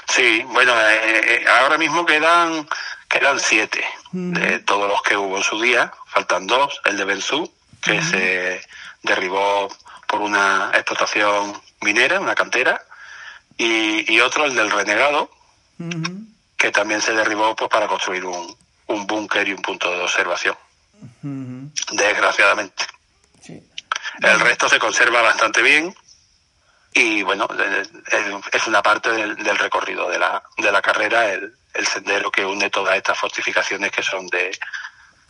Sí, 0.07 0.41
bueno, 0.51 0.73
eh, 0.73 1.21
eh, 1.27 1.45
ahora 1.47 1.77
mismo 1.77 2.05
quedan 2.05 2.67
quedan 3.07 3.39
siete 3.39 3.83
de 4.11 4.59
todos 4.59 4.89
los 4.89 5.01
que 5.03 5.15
hubo 5.15 5.37
en 5.37 5.43
su 5.43 5.61
día. 5.61 5.91
Faltan 6.07 6.47
dos, 6.47 6.81
el 6.85 6.97
de 6.97 7.05
Benzú, 7.05 7.51
que 7.81 8.01
se 8.01 8.61
derribó 9.03 9.69
por 10.07 10.21
una 10.21 10.71
explotación 10.73 11.53
minera, 11.81 12.19
una 12.19 12.33
cantera, 12.33 12.81
y, 13.57 14.19
otro, 14.19 14.45
el 14.45 14.55
del 14.55 14.71
Renegado, 14.71 15.29
que 16.57 16.71
también 16.71 17.01
se 17.01 17.13
derribó 17.13 17.55
pues 17.55 17.69
para 17.69 17.87
construir 17.87 18.25
un, 18.25 18.55
un 18.87 19.07
búnker 19.07 19.47
y 19.47 19.53
un 19.53 19.61
punto 19.61 19.91
de 19.91 20.01
observación 20.01 20.55
desgraciadamente. 21.91 22.85
El 24.21 24.39
resto 24.39 24.69
se 24.69 24.79
conserva 24.79 25.21
bastante 25.21 25.61
bien 25.61 25.93
y 26.93 27.23
bueno, 27.23 27.47
es 28.53 28.67
una 28.67 28.81
parte 28.81 29.11
del, 29.11 29.57
recorrido 29.57 30.09
de 30.09 30.17
la, 30.17 30.41
de 30.57 30.71
la 30.71 30.81
carrera, 30.81 31.33
el, 31.33 31.53
sendero 31.85 32.31
que 32.31 32.45
une 32.45 32.69
todas 32.69 32.95
estas 32.95 33.19
fortificaciones 33.19 33.91
que 33.91 34.01
son 34.01 34.27
de, 34.27 34.57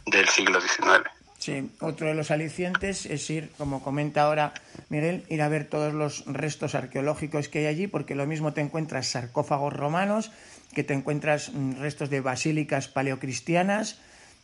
del 0.05 0.29
siglo 0.29 0.61
XIX. 0.61 1.09
Sí, 1.45 1.69
otro 1.79 2.07
de 2.07 2.15
los 2.15 2.31
alicientes 2.31 3.05
es 3.05 3.29
ir, 3.29 3.51
como 3.55 3.83
comenta 3.83 4.23
ahora 4.23 4.51
Miguel, 4.89 5.25
ir 5.29 5.43
a 5.43 5.47
ver 5.47 5.69
todos 5.69 5.93
los 5.93 6.25
restos 6.25 6.73
arqueológicos 6.73 7.49
que 7.49 7.59
hay 7.59 7.65
allí, 7.67 7.85
porque 7.85 8.15
lo 8.15 8.25
mismo 8.25 8.53
te 8.53 8.61
encuentras 8.61 9.09
sarcófagos 9.09 9.71
romanos, 9.71 10.31
que 10.73 10.83
te 10.83 10.95
encuentras 10.95 11.51
mm, 11.53 11.73
restos 11.81 12.09
de 12.09 12.21
basílicas 12.21 12.87
paleocristianas, 12.87 13.99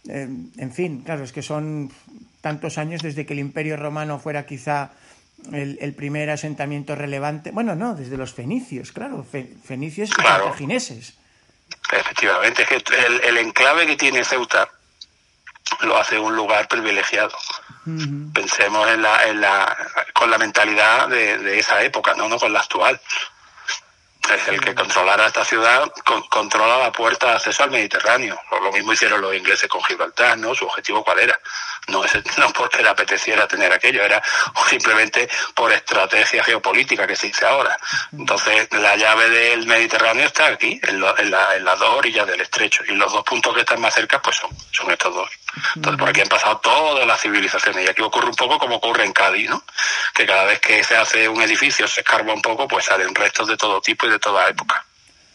eh, 0.10 0.30
en 0.58 0.72
fin, 0.72 1.02
claro, 1.02 1.24
es 1.24 1.32
que 1.32 1.42
son 1.42 1.92
tantos 2.40 2.78
años 2.78 3.02
desde 3.02 3.26
que 3.26 3.34
el 3.34 3.40
Imperio 3.40 3.78
Romano 3.78 4.20
fuera 4.20 4.46
quizá 4.46 4.92
el, 5.52 5.96
primer 5.96 6.30
asentamiento 6.30 6.94
relevante. 6.94 7.50
Bueno, 7.50 7.74
no, 7.74 7.96
desde 7.96 8.16
los 8.16 8.32
fenicios, 8.32 8.92
claro, 8.92 9.26
fenicios 9.64 10.12
y 10.12 10.22
cartagineses. 10.22 11.16
Efectivamente, 11.92 12.62
es 12.62 12.68
que 12.70 13.28
el, 13.28 13.38
enclave 13.38 13.88
que 13.88 13.96
tiene 13.96 14.24
Ceuta 14.24 14.70
lo 15.82 15.98
hace 15.98 16.18
un 16.18 16.36
lugar 16.36 16.68
privilegiado. 16.68 17.38
Pensemos 18.34 18.88
en 18.90 19.02
la, 19.02 19.28
en 19.28 19.42
la, 19.42 19.78
con 20.14 20.30
la 20.30 20.38
mentalidad 20.38 21.08
de, 21.08 21.38
de, 21.40 21.60
esa 21.60 21.82
época, 21.82 22.14
¿no? 22.14 22.30
no 22.30 22.38
con 22.38 22.54
la 22.54 22.60
actual 22.60 23.00
es 24.36 24.48
el 24.48 24.62
que 24.62 24.76
controlara 24.76 25.28
esta 25.28 25.44
ciudad, 25.44 25.92
controla 26.30 26.78
la 26.78 26.92
puerta 26.92 27.28
de 27.28 27.34
acceso 27.34 27.64
al 27.64 27.72
Mediterráneo. 27.72 28.40
Lo 28.52 28.72
mismo 28.72 28.94
hicieron 28.94 29.22
los 29.22 29.34
ingleses 29.36 29.68
con 29.68 29.84
Gibraltar, 29.84 30.38
¿no? 30.38 30.54
Su 30.54 30.66
objetivo 30.66 31.04
cuál 31.04 31.20
era. 31.20 31.40
No, 31.88 32.04
es, 32.06 32.14
no 32.38 32.52
porque 32.54 32.84
le 32.84 32.90
apeteciera 32.90 33.48
tener 33.48 33.72
aquello, 33.74 34.04
era 34.04 34.22
simplemente 34.70 35.30
por 35.56 35.72
estrategia 35.72 36.44
geopolítica 36.44 37.08
que 37.08 37.16
se 37.16 37.28
dice 37.28 37.46
ahora. 37.46 37.78
Entonces, 38.12 38.68
la 38.72 38.96
llave 38.96 39.30
del 39.30 39.66
Mediterráneo 39.66 40.28
está 40.28 40.48
aquí, 40.48 40.80
en, 40.84 41.04
en, 41.18 41.32
las 41.32 41.80
dos 41.80 41.98
orillas 41.98 42.28
del 42.28 42.42
estrecho, 42.42 42.84
y 42.88 42.92
los 42.94 43.12
dos 43.12 43.24
puntos 43.24 43.54
que 43.54 43.62
están 43.62 43.82
más 43.82 43.94
cerca, 43.94 44.22
pues 44.22 44.38
son, 44.38 44.52
son 44.72 44.92
estos 44.92 45.14
dos. 45.14 45.30
Entonces, 45.76 46.00
por 46.00 46.10
aquí 46.10 46.22
han 46.22 46.28
pasado 46.28 46.58
todas 46.58 47.06
las 47.06 47.22
civilizaciones, 47.22 47.86
y 47.86 47.90
aquí 47.90 48.02
ocurre 48.02 48.28
un 48.28 48.36
poco 48.36 48.58
como 48.58 48.76
ocurre 48.76 49.06
en 49.06 49.14
Cádiz, 49.14 49.50
¿no? 49.50 49.64
Que 50.14 50.26
cada 50.26 50.46
vez 50.46 50.60
que 50.60 50.84
se 50.84 50.96
hace 50.96 51.28
un 51.28 51.42
edificio, 51.42 51.88
se 51.88 52.02
escarba 52.02 52.34
un 52.34 52.42
poco, 52.42 52.68
pues 52.68 52.86
salen 52.86 53.14
restos 53.14 53.48
de 53.48 53.58
todo 53.58 53.82
tipo 53.82 54.08
y 54.08 54.10
de 54.10 54.20
toda 54.20 54.48
época. 54.48 54.86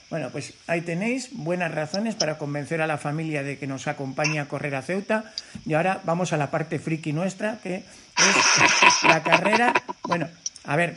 Bueno, 0.09 0.31
pues 0.31 0.55
ahí 0.69 0.83
tenéis 0.83 1.31
buenas 1.33 1.75
razones 1.75 2.15
para 2.15 2.39
convencer 2.39 2.81
a 2.81 2.87
la 2.87 2.97
familia 2.97 3.43
de 3.43 3.59
que 3.59 3.67
nos 3.67 3.89
acompañe 3.89 4.39
a 4.39 4.47
correr 4.47 4.77
a 4.77 4.83
Ceuta. 4.83 5.33
Y 5.65 5.75
ahora 5.75 6.01
vamos 6.05 6.33
a 6.33 6.37
la 6.37 6.51
parte 6.51 6.79
friki 6.79 7.13
nuestra, 7.13 7.59
que 7.61 7.83
es 8.17 9.03
la 9.03 9.25
carrera. 9.25 9.75
Bueno, 10.05 10.29
a 10.65 10.77
ver, 10.77 10.95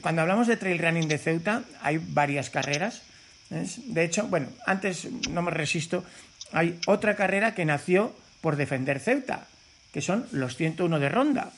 cuando 0.00 0.22
hablamos 0.22 0.46
de 0.46 0.56
trail 0.56 0.78
running 0.78 1.08
de 1.08 1.18
Ceuta, 1.18 1.62
hay 1.82 1.98
varias 2.00 2.48
carreras. 2.50 3.02
De 3.50 4.04
hecho, 4.04 4.28
bueno, 4.28 4.46
antes 4.64 5.06
no 5.28 5.42
me 5.42 5.50
resisto, 5.50 6.04
hay 6.52 6.78
otra 6.86 7.16
carrera 7.16 7.52
que 7.52 7.64
nació 7.64 8.14
por 8.40 8.56
defender 8.56 9.00
Ceuta, 9.00 9.46
que 9.92 10.02
son 10.02 10.26
los 10.32 10.56
101 10.56 10.98
de 10.98 11.08
Ronda. 11.08 11.50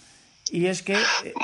Y 0.50 0.66
es 0.66 0.82
que, 0.82 0.94
eh, 0.94 1.34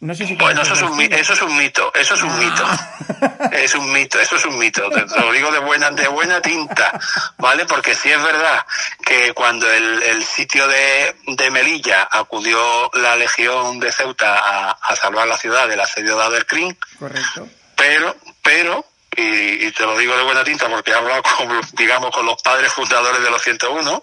no 0.00 0.14
sé 0.14 0.26
si... 0.26 0.34
Bueno, 0.36 0.62
eso 0.62 0.74
es, 0.74 0.82
un, 0.82 1.00
eso 1.00 1.32
es 1.34 1.42
un 1.42 1.56
mito, 1.56 1.92
eso 1.94 2.14
es 2.14 2.22
un 2.22 2.30
ah. 2.30 2.38
mito. 2.38 2.64
Es 3.52 3.74
un 3.74 3.92
mito, 3.92 4.20
eso 4.20 4.36
es 4.36 4.44
un 4.44 4.58
mito. 4.58 4.88
Te, 4.90 5.20
lo 5.20 5.32
digo 5.32 5.50
de 5.50 5.58
buena, 5.58 5.90
de 5.90 6.06
buena 6.08 6.40
tinta, 6.40 6.98
¿vale? 7.38 7.64
Porque 7.64 7.94
sí 7.94 8.10
es 8.10 8.22
verdad 8.22 8.64
que 9.04 9.32
cuando 9.32 9.70
el, 9.70 10.24
sitio 10.24 10.66
de, 10.68 11.16
de, 11.26 11.50
Melilla 11.50 12.08
acudió 12.10 12.90
la 12.94 13.16
legión 13.16 13.80
de 13.80 13.92
Ceuta 13.92 14.74
a, 14.80 14.96
salvar 14.96 15.26
la 15.26 15.38
ciudad 15.38 15.68
del 15.68 15.80
asedio 15.80 16.16
de 16.16 16.24
Adercrin, 16.24 16.78
Correcto. 16.98 17.48
pero, 17.76 18.16
pero, 18.42 18.84
y, 19.16 19.66
y, 19.66 19.72
te 19.72 19.84
lo 19.84 19.96
digo 19.96 20.16
de 20.16 20.24
buena 20.24 20.44
tinta 20.44 20.68
porque 20.68 20.90
he 20.90 20.94
hablado 20.94 21.22
con, 21.22 21.60
digamos, 21.72 22.10
con 22.10 22.26
los 22.26 22.40
padres 22.42 22.72
fundadores 22.72 23.22
de 23.22 23.30
los 23.30 23.42
101, 23.42 24.02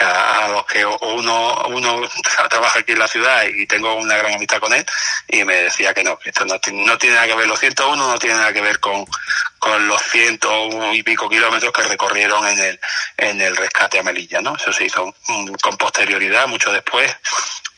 a, 0.00 0.48
los 0.48 0.64
que 0.66 0.84
uno, 0.84 1.64
uno 1.68 2.08
trabaja 2.48 2.80
aquí 2.80 2.92
en 2.92 2.98
la 2.98 3.08
ciudad 3.08 3.44
y 3.44 3.66
tengo 3.66 3.94
una 3.94 4.16
gran 4.16 4.34
amistad 4.34 4.58
con 4.58 4.72
él 4.72 4.84
y 5.28 5.44
me 5.44 5.56
decía 5.56 5.92
que 5.94 6.02
no, 6.02 6.18
que 6.18 6.30
esto 6.30 6.44
no, 6.44 6.54
no 6.72 6.98
tiene 6.98 7.14
nada 7.14 7.26
que 7.26 7.34
ver, 7.34 7.46
los 7.46 7.60
101 7.60 8.06
no 8.06 8.18
tiene 8.18 8.36
nada 8.36 8.52
que 8.52 8.60
ver 8.60 8.80
con, 8.80 9.04
con 9.58 9.86
los 9.86 10.00
ciento 10.02 10.92
y 10.92 11.02
pico 11.02 11.28
kilómetros 11.28 11.72
que 11.72 11.82
recorrieron 11.82 12.46
en 12.46 12.58
el, 12.58 12.80
en 13.16 13.40
el 13.40 13.56
rescate 13.56 13.98
a 13.98 14.02
Melilla, 14.02 14.40
¿no? 14.40 14.56
Eso 14.56 14.72
se 14.72 14.84
hizo 14.84 15.14
con 15.62 15.76
posterioridad, 15.76 16.46
mucho 16.46 16.72
después, 16.72 17.14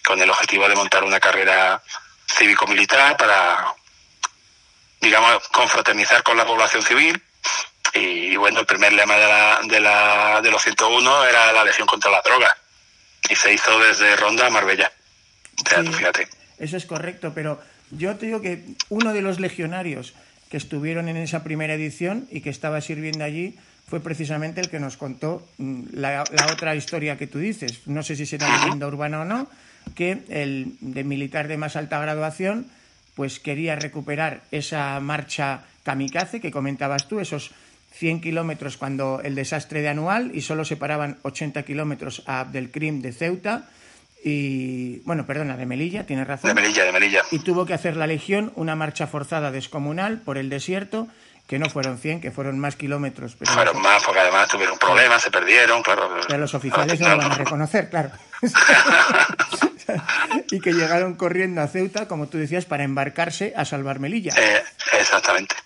con 0.05 0.21
el 0.21 0.31
objetivo 0.31 0.69
de 0.69 0.75
montar 0.75 1.05
una 1.05 1.21
carrera 1.21 1.83
cívico-militar 2.26 3.17
para, 3.17 3.75
digamos, 5.00 5.49
confraternizar 5.49 6.23
con 6.23 6.37
la 6.37 6.47
población 6.47 6.83
civil 6.83 7.23
y, 7.94 8.37
bueno, 8.37 8.61
el 8.61 8.66
primer 8.66 8.92
lema 8.92 9.16
de, 9.16 9.26
la, 9.26 9.61
de, 9.68 9.80
la, 9.80 10.40
de 10.42 10.50
los 10.50 10.62
101 10.62 11.25
era 11.25 11.52
la 11.52 11.64
legión 11.64 11.87
contra 11.87 12.11
la 12.11 12.22
droga. 12.22 12.56
Y 13.28 13.34
se 13.34 13.52
hizo 13.52 13.78
desde 13.78 14.16
Ronda 14.16 14.46
a 14.46 14.50
Marbella. 14.50 14.90
fíjate. 15.66 16.28
Eso 16.58 16.76
es 16.76 16.87
correcto, 16.87 17.32
pero 17.34 17.61
yo 17.90 18.16
te 18.16 18.26
digo 18.26 18.40
que 18.40 18.64
uno 18.88 19.12
de 19.12 19.22
los 19.22 19.40
legionarios 19.40 20.14
que 20.50 20.56
estuvieron 20.56 21.08
en 21.08 21.16
esa 21.16 21.42
primera 21.42 21.75
edición 21.75 22.28
y 22.30 22.40
que 22.40 22.50
estaba 22.50 22.80
sirviendo 22.80 23.25
allí 23.25 23.56
fue 23.88 24.00
precisamente 24.00 24.61
el 24.61 24.70
que 24.70 24.80
nos 24.80 24.96
contó 24.96 25.46
mm, 25.58 25.82
la, 25.92 26.25
otra 26.52 26.75
historia 26.75 27.18
que 27.18 27.26
tú 27.26 27.38
dices. 27.38 27.87
No 27.87 28.02
sé 28.02 28.16
si 28.16 28.26
será 28.26 28.49
leyenda 28.58 28.87
urbana 28.87 29.22
o 29.22 29.25
no, 29.25 29.49
que 29.94 30.25
el 30.28 30.76
de 30.80 31.04
militar 31.04 31.49
de 31.49 31.58
más 31.58 31.76
alta 31.76 32.00
graduación 32.00 32.66
pues 33.14 33.40
quería 33.40 33.76
recuperar 33.76 34.42
esa 34.50 34.99
marcha 35.00 35.64
kamikaze 35.82 36.40
que 36.40 36.50
comentabas 36.50 37.08
tú, 37.08 37.20
esos 37.20 37.50
100 37.94 38.20
kilómetros 38.20 38.76
cuando 38.76 39.20
el 39.22 39.34
desastre 39.34 39.82
de 39.82 39.88
Anual 39.88 40.30
y 40.34 40.40
solo 40.40 40.64
separaban 40.64 41.18
80 41.22 41.62
kilómetros 41.62 42.22
a 42.26 42.40
Abdelkrim 42.40 43.02
de 43.02 43.12
Ceuta 43.12 43.68
y, 44.25 45.00
bueno, 45.00 45.26
perdona, 45.26 45.56
de 45.56 45.66
Melilla, 45.66 46.06
tienes 46.06 46.28
razón. 46.28 46.49
De 46.49 46.54
Melilla, 46.54 46.84
de 46.84 46.92
Melilla. 46.92 47.22
Y 47.32 47.40
tuvo 47.40 47.66
que 47.66 47.75
hacer 47.75 47.96
la 47.96 48.06
Legión 48.06 48.52
una 48.54 48.76
marcha 48.76 49.08
forzada 49.08 49.50
descomunal 49.50 50.20
por 50.20 50.38
el 50.38 50.49
desierto, 50.49 51.08
que 51.49 51.58
no 51.58 51.68
fueron 51.68 51.99
100, 51.99 52.20
que 52.20 52.30
fueron 52.30 52.61
más 52.61 52.76
kilómetros. 52.76 53.34
Pero 53.37 53.52
fueron 53.52 53.82
más, 53.82 54.04
porque 54.04 54.20
además 54.20 54.49
tuvieron 54.49 54.78
problemas, 54.78 55.22
se 55.22 55.32
perdieron, 55.32 55.82
claro. 55.82 56.08
Pero 56.28 56.38
los 56.38 56.54
oficiales 56.54 57.00
no 57.00 57.08
lo 57.08 57.16
van 57.16 57.32
a 57.32 57.34
reconocer, 57.34 57.90
claro. 57.90 58.11
y 60.52 60.61
que 60.61 60.72
llegaron 60.72 61.14
corriendo 61.14 61.61
a 61.61 61.66
Ceuta, 61.66 62.06
como 62.06 62.28
tú 62.28 62.38
decías, 62.38 62.64
para 62.64 62.84
embarcarse 62.84 63.52
a 63.56 63.64
salvar 63.64 63.99
Melilla. 63.99 64.34
Eh, 64.37 64.62
exactamente. 65.00 65.56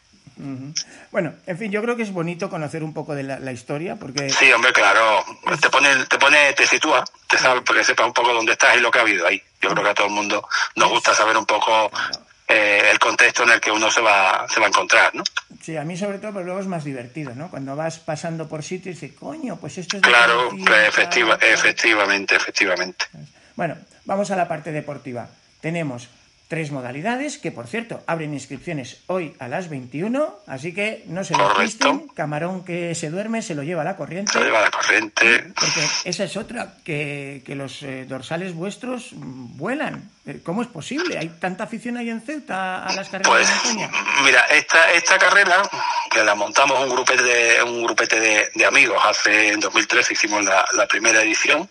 Bueno, 1.11 1.33
en 1.47 1.59
fin, 1.59 1.71
yo 1.71 1.81
creo 1.83 1.97
que 1.97 2.03
es 2.03 2.13
bonito 2.13 2.51
conocer 2.51 2.83
un 2.83 2.93
poco 2.93 3.15
de 3.15 3.23
la, 3.23 3.53
historia, 3.53 3.97
porque... 3.97 4.29
Sí, 4.29 4.53
hombre, 4.53 4.73
claro, 4.73 5.25
te 5.61 5.71
pone, 5.71 5.89
te 6.07 6.19
pone, 6.19 6.53
te 6.53 6.67
sitúa, 6.67 7.05
te 7.27 7.39
sabes, 7.39 7.63
porque 7.65 7.85
sepas 7.85 8.07
un 8.07 8.13
poco 8.13 8.35
dónde 8.35 8.53
estás 8.53 8.77
y 8.77 8.81
lo 8.81 8.91
que 8.91 8.99
ha 8.99 9.03
habido 9.03 9.27
ahí. 9.27 9.43
Yo 9.61 9.71
creo 9.71 9.83
que 9.83 9.91
a 9.91 9.95
todo 9.95 10.09
el 10.09 10.13
mundo 10.13 10.47
nos 10.75 10.91
gusta 10.91 11.15
saber 11.15 11.37
un 11.37 11.47
poco 11.47 11.91
eh, 12.49 12.83
el 12.93 12.99
contexto 12.99 13.45
en 13.45 13.51
el 13.51 13.61
que 13.61 13.71
uno 13.71 13.91
se 13.91 14.01
va, 14.03 14.47
se 14.49 14.61
va 14.61 14.67
a 14.67 14.69
encontrar, 14.69 15.15
¿no? 15.15 15.25
Sí, 15.63 15.77
a 15.77 15.85
mí 15.85 15.97
sobre 15.97 16.19
todo, 16.19 16.33
pero 16.33 16.45
luego 16.45 16.61
es 16.61 16.67
más 16.67 16.85
divertido, 16.85 17.35
¿no? 17.35 17.51
Cuando 17.51 17.75
vas 17.75 17.99
pasando 17.99 18.47
por 18.47 18.63
sitios 18.63 18.97
y 18.97 19.01
dices, 19.01 19.19
coño, 19.19 19.57
pues 19.57 19.79
esto 19.79 19.97
es... 19.97 20.03
Claro, 20.03 20.51
efectiva, 20.87 21.39
efectivamente, 21.41 22.37
efectivamente. 22.37 23.07
Bueno, 23.57 23.77
vamos 24.05 24.31
a 24.31 24.37
la 24.37 24.47
parte 24.47 24.71
deportiva. 24.71 25.29
Tenemos 25.61 26.09
tres 26.49 26.71
modalidades 26.71 27.39
que, 27.39 27.51
por 27.51 27.67
cierto, 27.67 28.03
abren 28.07 28.33
inscripciones 28.33 28.99
hoy 29.07 29.35
a 29.39 29.49
las 29.49 29.69
21, 29.69 30.35
así 30.47 30.73
que 30.73 31.05
no 31.07 31.25
se 31.25 31.35
lo. 31.35 31.47
Camarón 32.15 32.65
que 32.65 32.95
se 32.95 33.11
duerme 33.11 33.43
se 33.43 33.55
lo 33.55 33.63
lleva 33.63 33.83
a 33.83 33.85
la 33.85 33.97
corriente. 33.97 34.33
Se 34.33 34.39
lo 34.39 34.47
lleva 34.47 34.61
a 34.61 34.63
la 34.63 34.71
corriente. 34.71 35.53
Porque 35.55 35.87
esa 36.05 36.25
es 36.25 36.37
otra, 36.37 36.75
que, 36.85 37.43
que 37.45 37.55
los 37.55 37.83
eh, 37.83 38.05
dorsales 38.09 38.55
vuestros 38.55 39.11
vuelan. 39.13 40.11
Eh, 40.27 40.41
¿Cómo 40.43 40.63
es 40.63 40.69
posible? 40.69 41.19
¿Hay 41.19 41.29
tanta 41.41 41.65
afición 41.65 41.97
ahí 41.97 42.11
en 42.11 42.21
Ceuta 42.21 42.85
a 42.85 42.93
las 42.95 43.09
carreras 43.09 43.29
pues, 43.29 43.49
de 43.49 43.55
montaña? 43.55 43.91
Mira, 44.25 44.41
esta, 44.51 44.93
esta 44.93 45.19
carrera, 45.19 45.63
que 46.11 46.23
la 46.23 46.35
montamos 46.35 46.81
un 46.81 46.91
grupete 46.91 47.23
de, 47.23 47.63
un 47.63 47.85
grupete 47.85 48.21
de, 48.21 48.51
de 48.55 48.67
amigos 48.67 48.99
hace, 49.05 49.49
en 49.49 49.61
2013 49.61 50.15
hicimos 50.15 50.45
la, 50.45 50.65
la 50.75 50.87
primera 50.87 51.23
edición, 51.23 51.69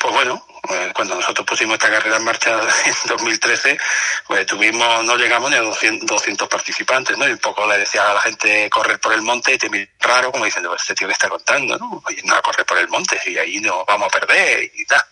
pues 0.00 0.14
bueno, 0.14 0.42
eh, 0.70 0.92
cuando 0.94 1.14
nosotros 1.14 1.46
pusimos 1.46 1.74
esta 1.74 1.90
carrera 1.90 2.16
en 2.16 2.24
marcha 2.24 2.52
en 2.86 2.94
2013, 3.06 3.78
pues 4.26 4.46
tuvimos, 4.46 5.04
no 5.04 5.14
llegamos 5.16 5.50
ni 5.50 5.56
a 5.56 5.60
200, 5.60 6.48
participantes, 6.48 7.18
¿no? 7.18 7.28
Y 7.28 7.32
un 7.32 7.38
poco 7.38 7.66
le 7.66 7.76
decía 7.76 8.10
a 8.10 8.14
la 8.14 8.20
gente 8.22 8.70
correr 8.70 8.98
por 8.98 9.12
el 9.12 9.20
monte 9.20 9.52
y 9.52 9.58
te 9.58 9.68
mira 9.68 9.86
raro, 10.00 10.32
como 10.32 10.46
diciendo, 10.46 10.74
este 10.74 10.94
tío 10.94 11.06
que 11.06 11.12
está 11.12 11.28
contando, 11.28 11.76
¿no? 11.76 12.02
Oye, 12.06 12.22
no, 12.24 12.34
a 12.34 12.40
correr 12.40 12.64
por 12.64 12.78
el 12.78 12.88
monte 12.88 13.20
y 13.26 13.36
ahí 13.36 13.60
nos 13.60 13.84
vamos 13.84 14.08
a 14.08 14.20
perder 14.20 14.70
y 14.74 14.86
tal. 14.86 15.04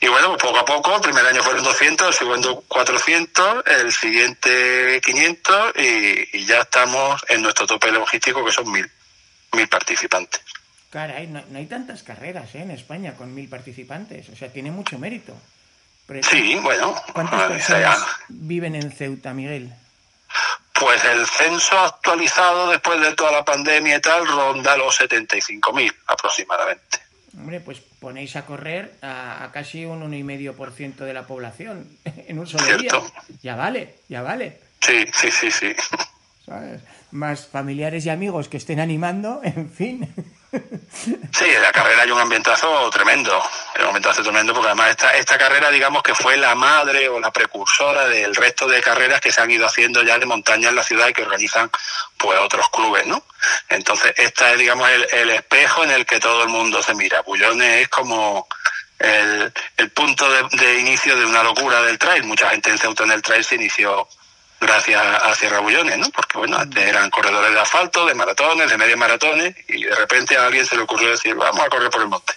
Y 0.00 0.06
bueno, 0.06 0.28
pues 0.28 0.42
poco 0.42 0.58
a 0.60 0.64
poco, 0.64 0.94
el 0.94 1.02
primer 1.02 1.26
año 1.26 1.42
fueron 1.42 1.64
200, 1.64 2.06
el 2.06 2.14
segundo 2.14 2.64
400, 2.68 3.64
el 3.66 3.92
siguiente 3.92 5.00
500 5.04 5.72
y, 5.76 6.46
ya 6.46 6.60
estamos 6.60 7.20
en 7.28 7.42
nuestro 7.42 7.66
tope 7.66 7.90
logístico 7.90 8.44
que 8.44 8.52
son 8.52 8.70
mil, 8.70 8.88
mil 9.52 9.68
participantes. 9.68 10.40
Caray, 10.92 11.26
no, 11.26 11.42
no 11.48 11.58
hay 11.58 11.64
tantas 11.64 12.02
carreras 12.02 12.54
¿eh? 12.54 12.60
en 12.60 12.70
España 12.70 13.14
con 13.14 13.34
mil 13.34 13.48
participantes, 13.48 14.28
o 14.28 14.36
sea, 14.36 14.52
tiene 14.52 14.70
mucho 14.70 14.98
mérito. 14.98 15.34
Pero 16.06 16.22
sí, 16.22 16.58
bueno. 16.62 16.94
¿Cuántas 17.14 17.50
personas 17.50 17.98
viven 18.28 18.74
en 18.74 18.92
Ceuta, 18.92 19.32
Miguel? 19.32 19.72
Pues 20.78 21.02
el 21.04 21.26
censo 21.26 21.78
actualizado 21.78 22.68
después 22.70 23.00
de 23.00 23.14
toda 23.14 23.32
la 23.32 23.42
pandemia 23.42 23.96
y 23.96 24.00
tal 24.02 24.26
ronda 24.26 24.76
los 24.76 25.00
75.000 25.00 25.94
aproximadamente. 26.08 26.98
Hombre, 27.38 27.60
pues 27.60 27.80
ponéis 27.98 28.36
a 28.36 28.44
correr 28.44 28.96
a, 29.00 29.44
a 29.44 29.50
casi 29.50 29.86
un 29.86 30.02
1,5% 30.12 30.96
de 30.96 31.14
la 31.14 31.26
población 31.26 31.88
en 32.04 32.38
un 32.38 32.46
solo 32.46 32.64
¿Cierto? 32.64 33.00
día. 33.00 33.38
Ya 33.42 33.56
vale, 33.56 33.94
ya 34.10 34.20
vale. 34.20 34.58
Sí, 34.82 35.06
sí, 35.14 35.30
sí, 35.30 35.50
sí. 35.50 35.72
¿Sabes? 36.44 36.82
Más 37.12 37.46
familiares 37.46 38.04
y 38.04 38.10
amigos 38.10 38.48
que 38.48 38.58
estén 38.58 38.78
animando, 38.78 39.40
en 39.44 39.70
fin. 39.70 40.14
Sí, 40.52 41.44
en 41.44 41.62
la 41.62 41.72
carrera 41.72 42.02
hay 42.02 42.10
un 42.10 42.20
ambientazo 42.20 42.90
tremendo, 42.90 43.42
un 43.80 43.86
ambientazo 43.86 44.22
tremendo 44.22 44.52
porque 44.52 44.68
además 44.68 44.90
esta, 44.90 45.16
esta 45.16 45.38
carrera 45.38 45.70
digamos 45.70 46.02
que 46.02 46.14
fue 46.14 46.36
la 46.36 46.54
madre 46.54 47.08
o 47.08 47.18
la 47.18 47.32
precursora 47.32 48.06
del 48.06 48.34
resto 48.34 48.66
de 48.68 48.82
carreras 48.82 49.20
que 49.20 49.32
se 49.32 49.40
han 49.40 49.50
ido 49.50 49.66
haciendo 49.66 50.02
ya 50.02 50.18
de 50.18 50.26
montaña 50.26 50.68
en 50.68 50.76
la 50.76 50.82
ciudad 50.82 51.08
y 51.08 51.14
que 51.14 51.22
organizan 51.22 51.70
pues 52.18 52.38
otros 52.38 52.68
clubes, 52.68 53.06
¿no? 53.06 53.24
Entonces 53.70 54.12
esta 54.18 54.52
es 54.52 54.58
digamos 54.58 54.90
el, 54.90 55.08
el 55.12 55.30
espejo 55.30 55.84
en 55.84 55.92
el 55.92 56.04
que 56.04 56.20
todo 56.20 56.42
el 56.42 56.50
mundo 56.50 56.82
se 56.82 56.94
mira. 56.94 57.22
Bullones 57.22 57.82
es 57.82 57.88
como 57.88 58.46
el, 58.98 59.52
el 59.78 59.90
punto 59.92 60.30
de, 60.30 60.56
de 60.58 60.80
inicio 60.80 61.16
de 61.16 61.24
una 61.24 61.42
locura 61.42 61.82
del 61.82 61.98
trail. 61.98 62.24
Mucha 62.24 62.50
gente 62.50 62.68
en 62.68 62.78
Ceuta 62.78 63.04
en 63.04 63.12
el 63.12 63.22
trail 63.22 63.42
se 63.42 63.54
inició 63.54 64.06
gracias 64.62 65.02
a 65.02 65.34
Sierra 65.34 65.58
Bullones, 65.60 65.98
¿no? 65.98 66.08
Porque, 66.10 66.38
bueno, 66.38 66.56
antes 66.56 66.82
eran 66.82 67.10
corredores 67.10 67.52
de 67.52 67.60
asfalto, 67.60 68.06
de 68.06 68.14
maratones, 68.14 68.70
de 68.70 68.78
medias 68.78 68.98
maratones, 68.98 69.54
y 69.68 69.82
de 69.84 69.94
repente 69.94 70.36
a 70.36 70.46
alguien 70.46 70.64
se 70.64 70.76
le 70.76 70.82
ocurrió 70.82 71.10
decir, 71.10 71.34
vamos 71.34 71.60
a 71.64 71.68
correr 71.68 71.90
por 71.90 72.02
el 72.02 72.08
monte. 72.08 72.32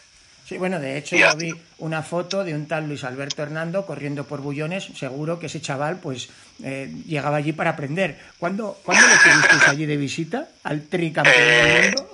Sí, 0.48 0.58
bueno, 0.60 0.80
de 0.80 0.98
hecho 0.98 1.16
yo 1.16 1.36
vi 1.38 1.56
una 1.80 2.04
foto 2.04 2.44
de 2.44 2.54
un 2.54 2.68
tal 2.68 2.88
Luis 2.88 3.04
Alberto 3.04 3.42
Hernando 3.42 3.84
corriendo 3.86 4.26
por 4.26 4.42
Bullones. 4.42 4.90
Seguro 4.96 5.40
que 5.40 5.48
ese 5.48 5.60
chaval 5.60 5.98
pues 5.98 6.30
eh, 6.64 6.88
llegaba 7.08 7.38
allí 7.38 7.52
para 7.52 7.72
aprender. 7.72 8.20
¿Cuándo, 8.38 8.78
¿cuándo 8.84 9.08
le 9.08 9.16
tuvisteis 9.18 9.64
allí 9.68 9.88
de 9.88 9.98
visita 9.98 10.48
al 10.64 10.84
tricampeón 10.88 11.36
del 11.36 11.86
Eh, 11.86 11.94
mundo? 11.96 12.10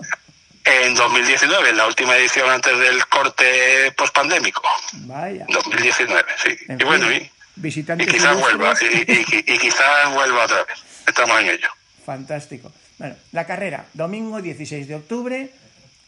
En 0.63 0.95
2019, 0.95 1.71
en 1.71 1.77
la 1.77 1.87
última 1.87 2.15
edición 2.15 2.49
antes 2.49 2.77
del 2.77 3.05
corte 3.07 3.91
pospandémico. 3.97 4.61
Vaya. 4.93 5.45
2019, 5.49 6.23
sí. 6.41 6.55
En 6.69 6.79
y 6.79 6.83
bueno, 6.85 7.11
y, 7.11 7.29
visitantes 7.55 8.07
y 8.07 8.11
quizás 8.11 8.39
vuelva, 8.39 8.73
y, 8.81 9.11
y- 9.11 9.53
y 9.53 9.57
quizás 9.59 10.13
vuelva 10.13 10.45
otra 10.45 10.63
vez. 10.65 10.77
Estamos 11.07 11.39
en 11.41 11.47
ello. 11.49 11.67
Fantástico. 12.05 12.71
Bueno, 12.97 13.15
la 13.31 13.45
carrera, 13.45 13.85
domingo 13.93 14.41
16 14.41 14.87
de 14.87 14.95
octubre, 14.95 15.49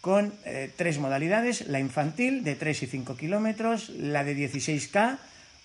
con 0.02 0.34
eh, 0.46 0.72
tres 0.76 0.98
modalidades, 1.00 1.68
la 1.68 1.80
infantil 1.80 2.44
de 2.44 2.56
3 2.56 2.84
y 2.84 2.88
5 2.88 3.16
kilómetros, 3.16 3.90
la 3.90 4.24
de 4.24 4.36
16K 4.36 5.18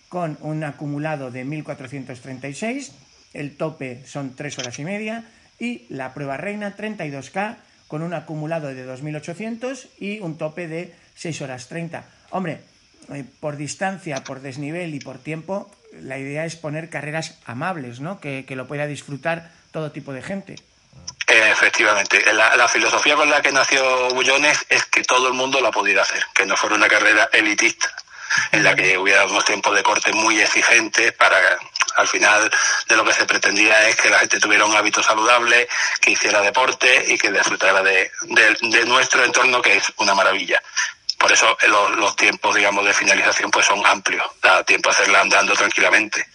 con 0.08 0.38
un 0.40 0.64
acumulado 0.64 1.30
de 1.30 1.44
1.436, 1.44 2.92
el 3.34 3.56
tope 3.56 4.02
son 4.06 4.34
3 4.34 4.58
horas 4.58 4.78
y 4.78 4.84
media, 4.84 5.24
y 5.58 5.84
la 5.90 6.14
prueba 6.14 6.36
reina 6.36 6.76
32K 6.76 7.56
con 7.88 8.02
un 8.02 8.14
acumulado 8.14 8.68
de 8.68 8.86
2.800 8.86 9.88
y 9.98 10.20
un 10.20 10.38
tope 10.38 10.68
de 10.68 10.94
6 11.14 11.42
horas 11.42 11.68
30. 11.68 12.04
Hombre, 12.30 12.60
por 13.40 13.56
distancia, 13.56 14.22
por 14.24 14.40
desnivel 14.40 14.94
y 14.94 15.00
por 15.00 15.18
tiempo, 15.18 15.70
la 15.92 16.18
idea 16.18 16.44
es 16.44 16.56
poner 16.56 16.90
carreras 16.90 17.38
amables, 17.46 18.00
¿no? 18.00 18.20
Que, 18.20 18.44
que 18.46 18.56
lo 18.56 18.66
pueda 18.68 18.86
disfrutar 18.86 19.50
todo 19.72 19.90
tipo 19.92 20.12
de 20.12 20.22
gente. 20.22 20.54
Eh, 21.26 21.50
Efectivamente, 21.50 22.22
la, 22.32 22.56
la 22.56 22.68
filosofía 22.68 23.14
con 23.16 23.28
la 23.30 23.40
que 23.42 23.52
nació 23.52 24.08
Bullones 24.10 24.64
es 24.68 24.84
que 24.86 25.02
todo 25.04 25.28
el 25.28 25.34
mundo 25.34 25.60
la 25.60 25.70
pudiera 25.70 26.02
hacer, 26.02 26.22
que 26.34 26.46
no 26.46 26.56
fuera 26.56 26.76
una 26.76 26.88
carrera 26.88 27.28
elitista, 27.32 27.90
en 28.52 28.62
la 28.64 28.74
que 28.74 28.96
hubiera 28.98 29.24
unos 29.26 29.44
tiempos 29.44 29.74
de 29.74 29.82
corte 29.82 30.12
muy 30.12 30.40
exigentes 30.40 31.12
para, 31.14 31.36
al 31.96 32.06
final, 32.08 32.50
de 32.88 32.96
lo 32.96 33.04
que 33.04 33.12
se 33.14 33.24
pretendía 33.26 33.88
es 33.88 33.96
que 33.96 34.10
la 34.10 34.18
gente 34.20 34.38
tuviera 34.38 34.64
un 34.66 34.76
hábito 34.76 35.02
saludable, 35.02 35.66
que 36.00 36.12
hiciera 36.12 36.40
deporte 36.42 37.04
y 37.12 37.18
que 37.18 37.30
disfrutara 37.32 37.82
de, 37.82 38.10
de- 38.22 38.56
de 38.68 38.84
nuestro 38.86 39.24
entorno, 39.24 39.60
que 39.62 39.76
es 39.78 39.92
una 39.96 40.14
maravilla. 40.14 40.62
Por 41.18 41.32
eso 41.32 41.58
eh, 41.60 41.68
los, 41.68 41.90
los 41.96 42.16
tiempos, 42.16 42.54
digamos, 42.54 42.84
de 42.84 42.94
finalización 42.94 43.50
pues 43.50 43.66
son 43.66 43.84
amplios, 43.86 44.26
da 44.40 44.62
tiempo 44.64 44.88
a 44.88 44.92
hacerla 44.92 45.20
andando 45.20 45.54
tranquilamente 45.54 46.26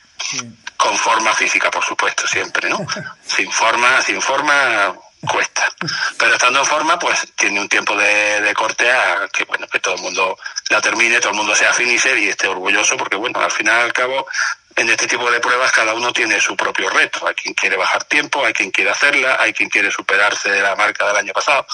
con 0.78 0.98
forma 0.98 1.34
física, 1.34 1.72
por 1.72 1.84
supuesto, 1.84 2.28
siempre, 2.28 2.70
¿no? 2.70 2.86
Sin 3.26 3.52
forma, 3.52 4.02
sin 4.02 4.22
forma 4.22 4.94
cuesta. 5.22 5.72
Pero 6.18 6.34
estando 6.34 6.60
en 6.60 6.66
forma, 6.66 7.00
pues 7.00 7.28
tiene 7.36 7.62
un 7.62 7.70
tiempo 7.70 7.96
de, 7.96 8.42
de 8.42 8.54
corte 8.54 8.92
a 8.92 9.28
que, 9.32 9.46
bueno, 9.46 9.66
que 9.68 9.80
todo 9.80 9.96
el 9.96 10.02
mundo 10.02 10.38
la 10.70 10.82
termine, 10.82 11.20
todo 11.20 11.32
el 11.32 11.38
mundo 11.38 11.56
sea 11.56 11.74
finisher 11.74 12.18
y 12.18 12.28
esté 12.28 12.48
orgulloso, 12.48 12.98
porque, 12.98 13.16
bueno, 13.16 13.40
al 13.40 13.52
final 13.52 13.80
y 13.80 13.84
al 13.84 13.94
cabo, 13.94 14.28
en 14.76 14.90
este 14.90 15.08
tipo 15.08 15.30
de 15.30 15.40
pruebas 15.40 15.72
cada 15.72 15.94
uno 15.94 16.12
tiene 16.12 16.40
su 16.40 16.56
propio 16.56 16.90
reto. 16.90 17.28
Hay 17.28 17.36
quien 17.36 17.54
quiere 17.54 17.78
bajar 17.78 18.04
tiempo, 18.06 18.46
hay 18.46 18.54
quien 18.54 18.72
quiere 18.72 18.92
hacerla, 18.92 19.38
hay 19.40 19.54
quien 19.54 19.70
quiere 19.70 19.92
superarse 19.92 20.50
de 20.52 20.62
la 20.62 20.76
marca 20.76 21.08
del 21.08 21.18
año 21.18 21.34
pasado. 21.34 21.66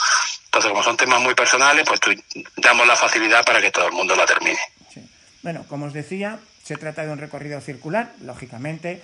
Entonces, 0.45 0.71
como 0.71 0.83
son 0.83 0.97
temas 0.97 1.21
muy 1.21 1.35
personales, 1.35 1.85
pues 1.87 1.99
damos 2.57 2.87
la 2.87 2.95
facilidad 2.95 3.45
para 3.45 3.61
que 3.61 3.71
todo 3.71 3.87
el 3.87 3.93
mundo 3.93 4.15
la 4.15 4.25
termine. 4.25 4.59
Bueno, 5.41 5.65
como 5.69 5.85
os 5.85 5.93
decía, 5.93 6.39
se 6.63 6.75
trata 6.75 7.05
de 7.05 7.11
un 7.11 7.19
recorrido 7.19 7.61
circular, 7.61 8.13
lógicamente, 8.21 9.01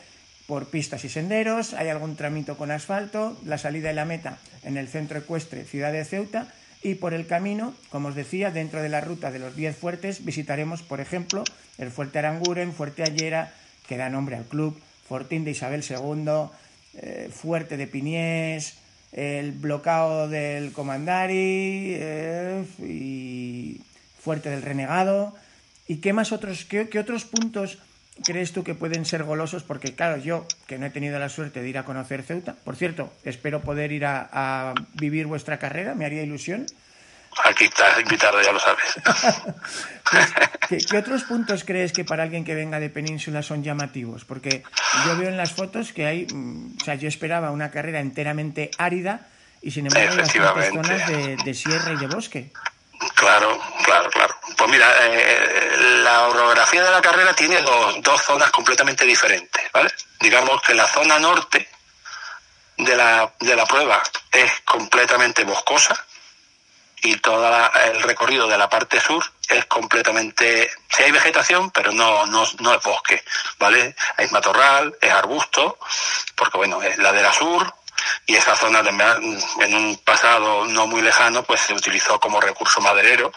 por 0.48 0.68
pistas 0.68 1.04
y 1.06 1.10
senderos, 1.10 1.74
hay 1.74 1.90
algún 1.90 2.16
tramito 2.16 2.58
con 2.58 2.72
asfalto, 2.72 3.38
la 3.46 3.58
salida 3.58 3.92
y 3.92 3.96
la 3.96 4.06
meta 4.06 4.38
en 4.64 4.78
el 4.78 4.88
centro 4.88 5.18
ecuestre 5.18 5.66
Ciudad 5.66 5.92
de 5.92 6.06
Ceuta 6.06 6.54
y 6.84 6.96
por 6.96 7.16
el 7.16 7.26
camino, 7.26 7.74
como 7.90 8.10
os 8.10 8.16
decía, 8.16 8.52
dentro 8.52 8.82
de 8.84 8.90
la 8.90 9.02
ruta 9.02 9.32
de 9.32 9.40
los 9.40 9.56
10 9.56 9.76
fuertes 9.76 10.24
visitaremos, 10.24 10.84
por 10.84 11.02
ejemplo, 11.02 11.44
el 11.80 11.90
Fuerte 11.90 12.20
Aranguren, 12.20 12.74
Fuerte 12.74 13.02
Ayera, 13.02 13.54
que 13.88 13.98
da 13.98 14.10
nombre 14.10 14.36
al 14.36 14.46
club, 14.46 14.80
Fortín 15.08 15.46
de 15.46 15.52
Isabel 15.52 15.84
II, 15.88 16.50
eh, 16.96 17.30
Fuerte 17.32 17.78
de 17.78 17.88
Piniés, 17.88 18.78
el 19.12 19.52
Blocao 19.52 20.28
del 20.28 20.72
Comandari 20.72 21.96
eh, 21.96 22.66
y 22.80 23.82
Fuerte 24.20 24.50
del 24.50 24.62
Renegado. 24.62 25.36
¿Y 25.88 25.98
qué 25.98 26.14
más 26.14 26.32
otros, 26.32 26.66
qué, 26.66 26.90
qué 26.90 27.00
otros 27.00 27.26
puntos 27.26 27.78
crees 28.24 28.52
tú 28.52 28.64
que 28.64 28.74
pueden 28.74 29.06
ser 29.06 29.24
golosos? 29.24 29.64
Porque 29.64 29.94
claro, 29.94 30.18
yo 30.18 30.46
que 30.68 30.80
no 30.80 30.88
he 30.88 30.90
tenido 30.90 31.20
la 31.20 31.30
suerte 31.30 31.62
de 31.62 31.70
ir 31.70 31.78
a 31.78 31.86
conocer 31.86 32.24
Ceuta, 32.24 32.56
por 32.64 32.76
cierto, 32.76 33.14
espero 33.24 33.62
poder 33.62 33.92
ir 33.92 34.06
a 34.06 34.74
vivir 34.96 35.28
vuestra 35.28 35.60
carrera, 35.60 35.96
me 35.96 36.06
haría 36.06 36.24
ilusión. 36.24 36.66
Aquí 37.44 37.66
estás 37.66 38.00
invitado, 38.00 38.42
ya 38.42 38.52
lo 38.52 38.60
sabes. 38.60 38.96
¿Qué, 40.70 40.78
qué 40.78 40.98
otros 40.98 41.24
puntos 41.24 41.64
crees 41.66 41.92
que 41.92 42.06
para 42.06 42.24
alguien 42.24 42.46
que 42.46 42.56
venga 42.56 42.80
de 42.80 42.90
península 42.90 43.44
son 43.44 43.64
llamativos? 43.64 44.24
Porque 44.24 44.64
yo 45.06 45.18
veo 45.18 45.30
en 45.30 45.38
las 45.38 45.52
fotos 45.52 45.92
que 45.92 46.06
hay, 46.06 46.28
mm, 46.32 46.78
o 46.82 46.86
sea, 46.86 46.96
yo 46.96 47.08
esperaba 47.08 47.52
una 47.52 47.72
carrera 47.72 48.00
enteramente 48.00 48.72
árida 48.78 49.28
y 49.62 49.72
sin 49.72 49.88
embargo 49.88 50.12
hay 50.12 50.18
bastantes 50.18 50.70
zonas 50.70 51.08
de, 51.08 51.38
de 51.44 51.54
sierra 51.54 51.94
y 51.94 51.98
de 51.98 52.08
bosque. 52.08 52.52
Claro, 53.16 53.60
claro, 53.84 54.10
claro. 54.10 54.36
Pues 54.42 54.56
Pues 54.58 54.72
mira, 54.72 54.90
eh, 55.02 56.02
la 56.04 56.28
orografía 56.28 56.84
de 56.84 56.92
la 56.92 57.02
carrera 57.02 57.34
tiene 57.34 57.62
dos, 57.62 58.02
dos 58.02 58.22
zonas 58.22 58.50
completamente 58.52 59.06
diferentes, 59.06 59.64
¿vale? 59.74 59.92
Digamos 60.20 60.62
que 60.62 60.74
la 60.74 60.88
zona 60.88 61.20
norte 61.20 61.68
de 62.78 62.96
la, 62.96 63.32
de 63.40 63.56
la 63.56 63.66
prueba 63.66 64.02
es 64.32 64.52
completamente 64.66 65.44
boscosa 65.44 65.96
y 67.02 67.18
todo 67.18 67.48
el 67.86 68.02
recorrido 68.04 68.48
de 68.48 68.58
la 68.58 68.70
parte 68.70 69.00
sur 69.00 69.24
es 69.48 69.66
completamente, 69.66 70.70
sí 70.90 71.04
hay 71.04 71.12
vegetación, 71.12 71.72
pero 71.72 71.92
no, 71.92 72.26
no, 72.26 72.44
no 72.60 72.74
es 72.74 72.84
bosque, 72.84 73.24
¿vale? 73.60 73.96
Hay 74.18 74.28
matorral, 74.30 74.96
es 75.02 75.12
arbusto, 75.12 75.78
porque 76.36 76.58
bueno, 76.58 76.82
es 76.82 76.98
ladera 76.98 77.32
sur, 77.32 77.74
y 78.26 78.36
esa 78.36 78.56
zona 78.56 78.80
en 78.80 79.76
un 79.76 79.98
pasado 80.04 80.66
no 80.66 80.88
muy 80.88 81.02
lejano 81.02 81.44
pues 81.44 81.62
se 81.62 81.74
utilizó 81.74 82.20
como 82.20 82.42
recurso 82.42 82.82
maderero 82.82 83.32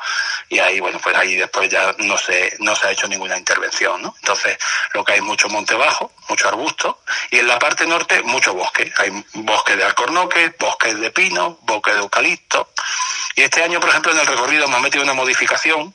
y 0.48 0.59
ahí 0.59 0.81
bueno 0.81 0.98
pues 1.02 1.16
ahí 1.16 1.37
después 1.37 1.68
ya 1.68 1.94
no 1.98 2.16
se 2.18 2.57
no 2.61 2.74
se 2.74 2.87
ha 2.87 2.90
hecho 2.90 3.09
ninguna 3.09 3.37
intervención 3.37 4.02
¿no? 4.02 4.14
entonces 4.20 4.59
lo 4.92 5.04
que 5.04 5.12
hay 5.12 5.20
mucho 5.20 5.48
monte 5.48 5.74
bajo 5.74 6.12
mucho 6.28 6.48
arbusto 6.48 7.02
y 7.31 7.38
en 7.38 7.46
la 7.46 7.59
parte 7.59 7.87
norte 7.87 8.22
mucho 8.22 8.54
bosque. 8.54 8.92
Hay 8.98 9.24
bosque 9.35 9.76
de 9.76 9.85
alcornoque 9.85 10.54
bosques 10.59 10.98
de 10.98 11.11
pino 11.11 11.59
bosque 11.62 11.92
de 11.92 11.98
eucalipto. 11.98 12.72
Y 13.35 13.42
este 13.42 13.62
año 13.62 13.81
por 13.81 13.90
ejemplo 13.90 14.12
en 14.12 14.18
el 14.18 14.26
recorrido 14.26 14.64
hemos 14.64 14.81
metido 14.81 15.04
una 15.04 15.14
modificación 15.14 15.94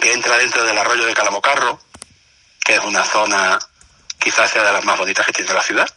que 0.00 0.12
entra 0.12 0.36
dentro 0.38 0.64
del 0.64 0.76
arroyo 0.76 1.06
de 1.06 1.14
Calamocarro 1.14 1.80
que 2.64 2.74
es 2.74 2.80
una 2.80 3.04
zona 3.04 3.58
quizás 4.18 4.50
sea 4.50 4.64
de 4.64 4.72
las 4.72 4.84
más 4.84 4.98
bonitas 4.98 5.24
que 5.24 5.32
tiene 5.32 5.52
la 5.52 5.62
ciudad 5.62 5.88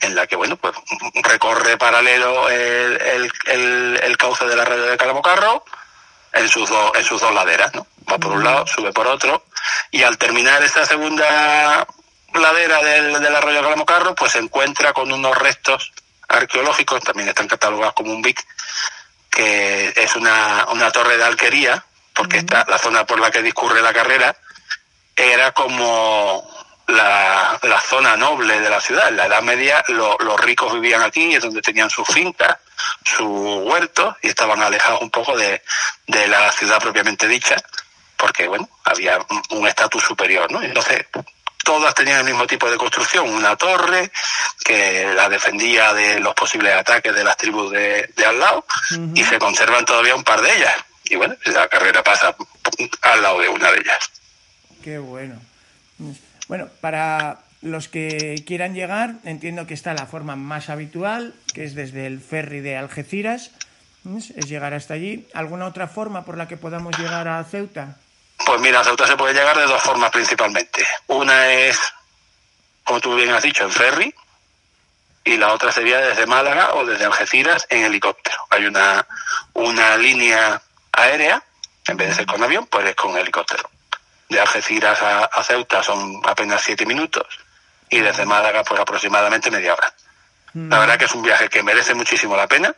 en 0.00 0.14
la 0.14 0.26
que, 0.26 0.36
bueno, 0.36 0.56
pues 0.56 0.74
recorre 1.22 1.76
paralelo 1.76 2.48
el, 2.48 3.30
el, 3.46 4.00
el, 4.02 4.16
cauce 4.16 4.44
de 4.46 4.56
la 4.56 4.64
red 4.64 4.90
de 4.90 4.96
Calamocarro 4.96 5.64
en 6.32 6.48
sus, 6.48 6.68
dos, 6.68 6.92
en 6.94 7.04
sus 7.04 7.20
dos 7.20 7.34
laderas, 7.34 7.74
¿no? 7.74 7.86
Va 8.10 8.18
por 8.18 8.32
un 8.32 8.44
lado, 8.44 8.66
sube 8.66 8.92
por 8.92 9.06
otro, 9.06 9.44
y 9.90 10.02
al 10.02 10.18
terminar 10.18 10.62
esta 10.62 10.86
segunda 10.86 11.86
ladera 12.34 12.82
del, 12.82 13.20
del 13.20 13.36
arroyo 13.36 13.62
Calamocarro, 13.62 14.14
pues 14.14 14.32
se 14.32 14.38
encuentra 14.38 14.92
con 14.92 15.10
unos 15.10 15.36
restos 15.36 15.92
arqueológicos, 16.28 17.02
también 17.02 17.28
están 17.28 17.48
catalogados 17.48 17.94
como 17.94 18.12
un 18.12 18.22
BIC, 18.22 18.40
que 19.30 19.92
es 19.96 20.16
una, 20.16 20.66
una 20.70 20.90
torre 20.90 21.16
de 21.16 21.24
alquería, 21.24 21.84
porque 22.14 22.38
esta, 22.38 22.64
la 22.68 22.78
zona 22.78 23.06
por 23.06 23.20
la 23.20 23.30
que 23.30 23.42
discurre 23.42 23.80
la 23.82 23.92
carrera 23.92 24.36
era 25.16 25.52
como 25.52 26.57
zona 27.98 28.16
noble 28.16 28.60
de 28.60 28.70
la 28.70 28.80
ciudad. 28.80 29.08
En 29.08 29.16
la 29.16 29.26
Edad 29.26 29.42
Media 29.42 29.84
los 29.88 30.40
ricos 30.40 30.72
vivían 30.74 31.02
aquí, 31.02 31.34
es 31.34 31.42
donde 31.42 31.60
tenían 31.60 31.90
sus 31.90 32.06
fincas, 32.06 32.58
sus 33.04 33.26
huertos 33.64 34.14
y 34.22 34.28
estaban 34.28 34.62
alejados 34.62 35.02
un 35.02 35.10
poco 35.10 35.36
de, 35.36 35.62
de 36.06 36.28
la 36.28 36.52
ciudad 36.52 36.78
propiamente 36.78 37.26
dicha, 37.26 37.56
porque 38.16 38.46
bueno, 38.46 38.68
había 38.84 39.18
un 39.50 39.66
estatus 39.66 40.04
superior, 40.04 40.50
¿no? 40.52 40.62
Entonces, 40.62 41.06
todas 41.64 41.92
tenían 41.92 42.20
el 42.20 42.24
mismo 42.26 42.46
tipo 42.46 42.70
de 42.70 42.76
construcción, 42.76 43.28
una 43.28 43.56
torre 43.56 44.12
que 44.64 45.12
la 45.14 45.28
defendía 45.28 45.92
de 45.92 46.20
los 46.20 46.34
posibles 46.34 46.74
ataques 46.74 47.12
de 47.12 47.24
las 47.24 47.36
tribus 47.36 47.72
de, 47.72 48.12
de 48.16 48.26
al 48.26 48.38
lado 48.38 48.64
y 49.14 49.24
se 49.24 49.40
conservan 49.40 49.84
todavía 49.84 50.14
un 50.14 50.24
par 50.24 50.40
de 50.40 50.56
ellas. 50.56 50.74
Y 51.04 51.16
bueno, 51.16 51.34
la 51.46 51.66
carrera 51.66 52.04
pasa 52.04 52.36
al 53.02 53.22
lado 53.22 53.40
de 53.40 53.48
una 53.48 53.72
de 53.72 53.78
ellas. 53.80 54.10
Qué 54.84 54.98
bueno. 54.98 55.40
Bueno, 56.46 56.68
para 56.80 57.38
los 57.60 57.88
que 57.88 58.42
quieran 58.46 58.74
llegar, 58.74 59.14
entiendo 59.24 59.66
que 59.66 59.74
está 59.74 59.94
la 59.94 60.06
forma 60.06 60.36
más 60.36 60.68
habitual, 60.70 61.34
que 61.52 61.64
es 61.64 61.74
desde 61.74 62.06
el 62.06 62.20
ferry 62.20 62.60
de 62.60 62.76
Algeciras, 62.76 63.50
es 64.36 64.48
llegar 64.48 64.74
hasta 64.74 64.94
allí. 64.94 65.26
¿Alguna 65.34 65.66
otra 65.66 65.88
forma 65.88 66.24
por 66.24 66.36
la 66.36 66.48
que 66.48 66.56
podamos 66.56 66.96
llegar 66.98 67.28
a 67.28 67.42
Ceuta? 67.44 67.96
Pues 68.46 68.60
mira, 68.60 68.80
a 68.80 68.84
Ceuta 68.84 69.06
se 69.06 69.16
puede 69.16 69.34
llegar 69.34 69.56
de 69.56 69.66
dos 69.66 69.82
formas 69.82 70.10
principalmente. 70.10 70.86
Una 71.08 71.52
es, 71.52 71.78
como 72.84 73.00
tú 73.00 73.14
bien 73.16 73.30
has 73.30 73.42
dicho, 73.42 73.64
en 73.64 73.72
ferry, 73.72 74.14
y 75.24 75.36
la 75.36 75.52
otra 75.52 75.72
sería 75.72 75.98
desde 75.98 76.26
Málaga 76.26 76.74
o 76.74 76.86
desde 76.86 77.04
Algeciras 77.04 77.66
en 77.68 77.84
helicóptero. 77.84 78.36
Hay 78.50 78.64
una, 78.64 79.06
una 79.52 79.96
línea 79.96 80.62
aérea, 80.92 81.42
en 81.86 81.96
vez 81.96 82.08
de 82.08 82.14
ser 82.14 82.26
con 82.26 82.42
avión, 82.42 82.66
pues 82.66 82.86
es 82.86 82.94
con 82.94 83.16
helicóptero 83.16 83.68
de 84.28 84.40
Algeciras 84.40 85.00
a, 85.02 85.42
Ceuta 85.42 85.82
son 85.82 86.20
apenas 86.24 86.62
siete 86.62 86.84
minutos 86.84 87.26
y 87.90 88.00
desde 88.00 88.24
Málaga 88.24 88.62
pues 88.64 88.80
aproximadamente 88.80 89.50
media 89.50 89.74
hora. 89.74 89.92
La 90.54 90.78
verdad 90.78 90.98
que 90.98 91.04
es 91.04 91.14
un 91.14 91.22
viaje 91.22 91.48
que 91.48 91.62
merece 91.62 91.94
muchísimo 91.94 92.36
la 92.36 92.48
pena 92.48 92.74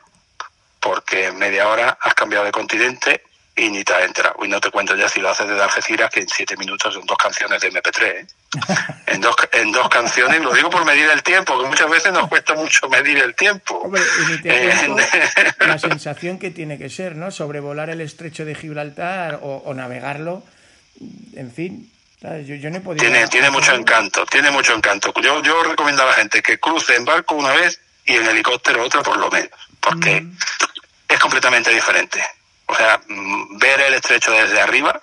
porque 0.81 1.27
en 1.27 1.39
media 1.39 1.69
hora 1.69 1.99
has 2.01 2.15
cambiado 2.15 2.45
de 2.45 2.53
continente 2.53 3.23
y 3.57 3.69
ni 3.69 3.85
te 3.85 3.95
has 3.95 4.05
enterado. 4.05 4.37
Y 4.45 4.49
no 4.49 4.61
te 4.61 4.71
cuento 4.71 4.97
ya 4.97 5.09
si 5.09 5.21
lo 5.21 5.29
haces 5.31 5.47
desde 5.47 5.63
Algeciras, 5.63 6.11
que 6.11 6.21
en 6.21 6.29
siete 6.29 6.57
minutos 6.57 6.95
son 6.95 7.05
dos 7.07 7.17
canciones 7.17 7.61
de 7.61 7.71
MP3. 7.71 8.03
¿eh? 8.03 8.27
en, 9.07 9.21
dos, 9.21 9.37
en 9.53 9.73
dos 9.73 9.89
canciones, 9.89 10.41
lo 10.41 10.53
digo 10.53 10.71
por 10.71 10.85
medir 10.85 11.09
el 11.11 11.23
tiempo, 11.23 11.61
que 11.61 11.69
muchas 11.69 11.91
veces 11.91 12.13
nos 12.13 12.29
cuesta 12.29 12.55
mucho 12.55 12.89
medir 12.89 13.19
el 13.19 13.35
tiempo. 13.35 13.91
Eh, 14.45 14.73
la 15.61 15.79
sensación 15.79 16.39
que 16.39 16.51
tiene 16.51 16.79
que 16.79 16.89
ser, 16.89 17.17
¿no? 17.17 17.31
Sobrevolar 17.31 17.91
el 17.91 18.01
estrecho 18.01 18.45
de 18.45 18.55
Gibraltar 18.55 19.41
o, 19.43 19.63
o 19.65 19.75
navegarlo 19.75 20.43
en 21.35 21.51
fin, 21.51 21.91
yo, 22.21 22.71
no. 22.71 22.95
Tiene, 22.97 23.29
tiene 23.29 23.51
mucho 23.51 23.75
encanto, 23.75 24.27
tiene 24.27 24.51
mucho 24.51 24.75
encanto. 24.75 25.13
Yo, 25.23 25.43
yo 25.43 25.63
recomiendo 25.63 26.03
a 26.03 26.07
la 26.07 26.13
gente 26.13 26.43
que 26.43 26.61
cruce 26.61 26.95
en 26.97 27.05
barco 27.05 27.35
una 27.35 27.53
vez 27.53 27.81
y 28.05 28.17
en 28.17 28.27
helicóptero 28.27 28.85
otra 28.85 29.03
por 29.03 29.17
lo 29.17 29.31
menos, 29.31 29.51
porque 29.81 30.21
mm. 30.21 30.37
es 31.09 31.19
completamente 31.19 31.71
diferente. 31.71 32.23
O 32.67 32.75
sea, 32.75 33.01
ver 33.07 33.81
el 33.81 33.95
estrecho 33.95 34.33
desde 34.33 34.61
arriba 34.61 35.01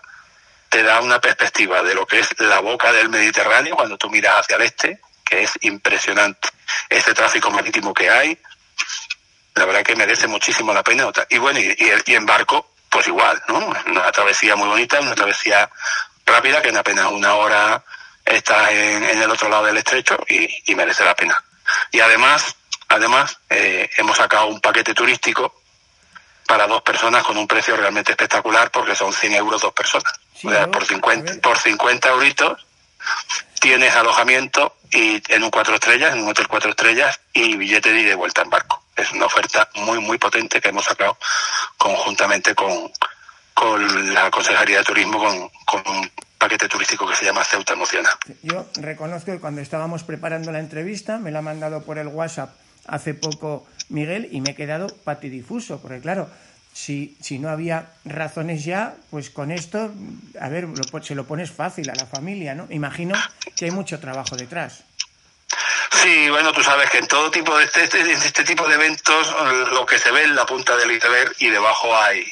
te 0.69 0.83
da 0.83 1.01
una 1.01 1.19
perspectiva 1.19 1.81
de 1.81 1.95
lo 1.95 2.05
que 2.05 2.19
es 2.19 2.39
la 2.39 2.59
boca 2.59 2.91
del 2.91 3.09
Mediterráneo 3.09 3.75
cuando 3.75 3.97
tú 3.97 4.09
miras 4.09 4.41
hacia 4.41 4.57
el 4.57 4.61
este, 4.63 5.01
que 5.23 5.43
es 5.43 5.51
impresionante. 5.61 6.49
Ese 6.87 7.13
tráfico 7.13 7.49
marítimo 7.49 7.93
que 7.93 8.09
hay, 8.09 8.37
la 9.55 9.65
verdad 9.65 9.83
que 9.83 9.95
merece 9.95 10.27
muchísimo 10.27 10.71
la 10.73 10.83
pena. 10.83 11.09
Y 11.29 11.39
bueno, 11.39 11.59
y, 11.59 11.75
y 12.05 12.13
en 12.13 12.25
barco, 12.25 12.73
pues 12.89 13.07
igual, 13.07 13.41
¿no? 13.47 13.73
Una 13.87 14.11
travesía 14.11 14.55
muy 14.55 14.67
bonita, 14.67 14.99
una 14.99 15.15
travesía 15.15 15.69
rápida 16.27 16.61
que 16.61 16.69
en 16.69 16.77
apenas 16.77 17.11
una 17.11 17.33
hora 17.35 17.83
estás 18.23 18.71
en, 18.71 19.03
el 19.03 19.31
otro 19.31 19.49
lado 19.49 19.65
del 19.65 19.77
estrecho 19.77 20.17
y, 20.29 20.75
merece 20.75 21.03
la 21.03 21.15
pena. 21.15 21.43
Y 21.91 21.99
además, 21.99 22.55
además 22.89 23.39
eh, 23.49 23.89
hemos 23.97 24.17
sacado 24.17 24.47
un 24.47 24.59
paquete 24.59 24.93
turístico 24.93 25.61
para 26.45 26.67
dos 26.67 26.81
personas 26.81 27.23
con 27.23 27.37
un 27.37 27.47
precio 27.47 27.75
realmente 27.75 28.11
espectacular 28.11 28.69
porque 28.69 28.95
son 28.95 29.11
100 29.11 29.33
euros 29.33 29.61
dos 29.61 29.73
personas. 29.73 30.13
o 30.43 30.49
sea, 30.49 30.67
por 30.67 30.85
50, 30.85 31.41
por 31.41 31.57
50 31.57 32.09
euritos 32.09 32.65
tienes 33.59 33.95
alojamiento 33.95 34.77
y 34.91 35.21
en 35.33 35.43
un 35.43 35.49
cuatro 35.49 35.75
estrellas, 35.75 36.13
en 36.13 36.23
un 36.23 36.29
hotel 36.29 36.47
cuatro 36.47 36.69
estrellas 36.69 37.19
y 37.33 37.55
billete 37.55 37.91
de 37.91 38.01
ida 38.01 38.11
y 38.11 38.15
vuelta 38.15 38.41
en 38.43 38.49
barco 38.49 38.83
es 38.97 39.11
una 39.11 39.27
oferta 39.27 39.69
muy, 39.75 39.99
muy 39.99 40.17
potente 40.17 40.59
que 40.59 40.69
hemos 40.69 40.85
sacado 40.85 41.17
conjuntamente 41.77 42.55
con, 42.55 42.91
con 43.57 44.13
la 44.13 44.29
Consejería 44.29 44.77
de 44.77 44.83
Turismo, 44.83 45.17
con, 45.17 45.49
con 45.65 45.95
un 45.95 46.11
paquete 46.37 46.69
turístico 46.69 47.07
que 47.07 47.15
se 47.15 47.25
llama 47.25 47.43
Ceuta 47.43 47.73
Emociona. 47.73 48.09
Yo 48.43 48.67
reconozco 48.75 49.31
que 49.31 49.39
cuando 49.39 49.61
estábamos 49.61 50.03
preparando 50.03 50.51
la 50.51 50.59
entrevista, 50.59 51.17
me 51.17 51.31
la 51.31 51.39
ha 51.39 51.41
mandado 51.41 51.81
por 51.81 51.97
el 51.97 52.07
WhatsApp 52.07 52.51
hace 52.85 53.15
poco 53.15 53.65
Miguel 53.89 54.29
y 54.31 54.41
me 54.41 54.51
he 54.51 54.55
quedado 54.55 54.87
patidifuso, 55.03 55.81
porque 55.81 55.99
claro, 56.01 56.29
si, 56.71 57.17
si 57.19 57.39
no 57.39 57.49
había 57.49 57.89
razones 58.05 58.63
ya, 58.63 58.95
pues 59.09 59.31
con 59.31 59.49
esto, 59.49 59.91
a 60.39 60.49
ver, 60.49 60.67
se 61.01 61.15
lo 61.15 61.25
pones 61.25 61.49
fácil 61.49 61.89
a 61.89 61.95
la 61.95 62.05
familia, 62.05 62.53
¿no? 62.53 62.67
Imagino 62.69 63.15
que 63.55 63.65
hay 63.65 63.71
mucho 63.71 63.99
trabajo 63.99 64.35
detrás. 64.35 64.83
Sí, 66.03 66.29
bueno, 66.29 66.51
tú 66.51 66.61
sabes 66.61 66.91
que 66.91 66.99
en 66.99 67.07
todo 67.07 67.31
tipo 67.31 67.57
de 67.57 67.63
este, 67.63 67.85
este, 67.85 68.11
este 68.11 68.43
tipo 68.43 68.67
de 68.67 68.75
eventos 68.75 69.35
lo 69.71 69.83
que 69.87 69.97
se 69.97 70.11
ve 70.11 70.25
es 70.25 70.29
la 70.29 70.45
punta 70.45 70.77
del 70.77 70.91
iceberg 70.91 71.33
y 71.39 71.49
debajo 71.49 71.97
hay 71.97 72.23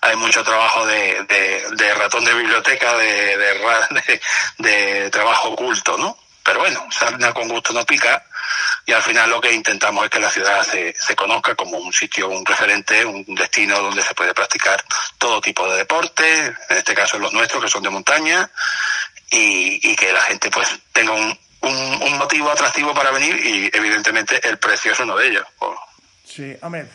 hay 0.00 0.16
mucho 0.16 0.42
trabajo 0.42 0.86
de, 0.86 1.24
de, 1.70 1.94
ratón 1.94 2.24
de 2.24 2.34
biblioteca, 2.34 2.96
de, 2.96 3.36
de, 3.90 4.20
de, 4.58 5.10
trabajo 5.10 5.50
oculto, 5.50 5.96
¿no? 5.98 6.16
Pero 6.42 6.60
bueno, 6.60 6.86
sarna 6.90 7.32
con 7.32 7.48
gusto 7.48 7.72
no 7.72 7.84
pica 7.84 8.24
y 8.86 8.92
al 8.92 9.02
final 9.02 9.30
lo 9.30 9.40
que 9.40 9.52
intentamos 9.52 10.04
es 10.04 10.10
que 10.10 10.18
la 10.18 10.30
ciudad 10.30 10.64
se, 10.64 10.94
se 10.98 11.14
conozca 11.14 11.54
como 11.54 11.76
un 11.78 11.92
sitio, 11.92 12.28
un 12.28 12.44
referente, 12.44 13.04
un 13.04 13.24
destino 13.34 13.78
donde 13.78 14.02
se 14.02 14.14
puede 14.14 14.34
practicar 14.34 14.82
todo 15.18 15.40
tipo 15.40 15.68
de 15.70 15.78
deporte, 15.78 16.46
en 16.46 16.76
este 16.76 16.94
caso 16.94 17.18
los 17.18 17.32
nuestros 17.32 17.62
que 17.62 17.70
son 17.70 17.82
de 17.82 17.90
montaña, 17.90 18.50
y, 19.30 19.90
y 19.90 19.94
que 19.94 20.12
la 20.12 20.22
gente 20.22 20.50
pues 20.50 20.68
tenga 20.92 21.12
un, 21.12 21.38
un, 21.62 22.18
motivo 22.18 22.50
atractivo 22.50 22.94
para 22.94 23.10
venir 23.10 23.34
y 23.44 23.70
evidentemente 23.72 24.46
el 24.46 24.58
precio 24.58 24.92
es 24.92 25.00
uno 25.00 25.16
de 25.16 25.28
ellos. 25.28 25.46
Sí, 26.30 26.54
hombre, 26.62 26.86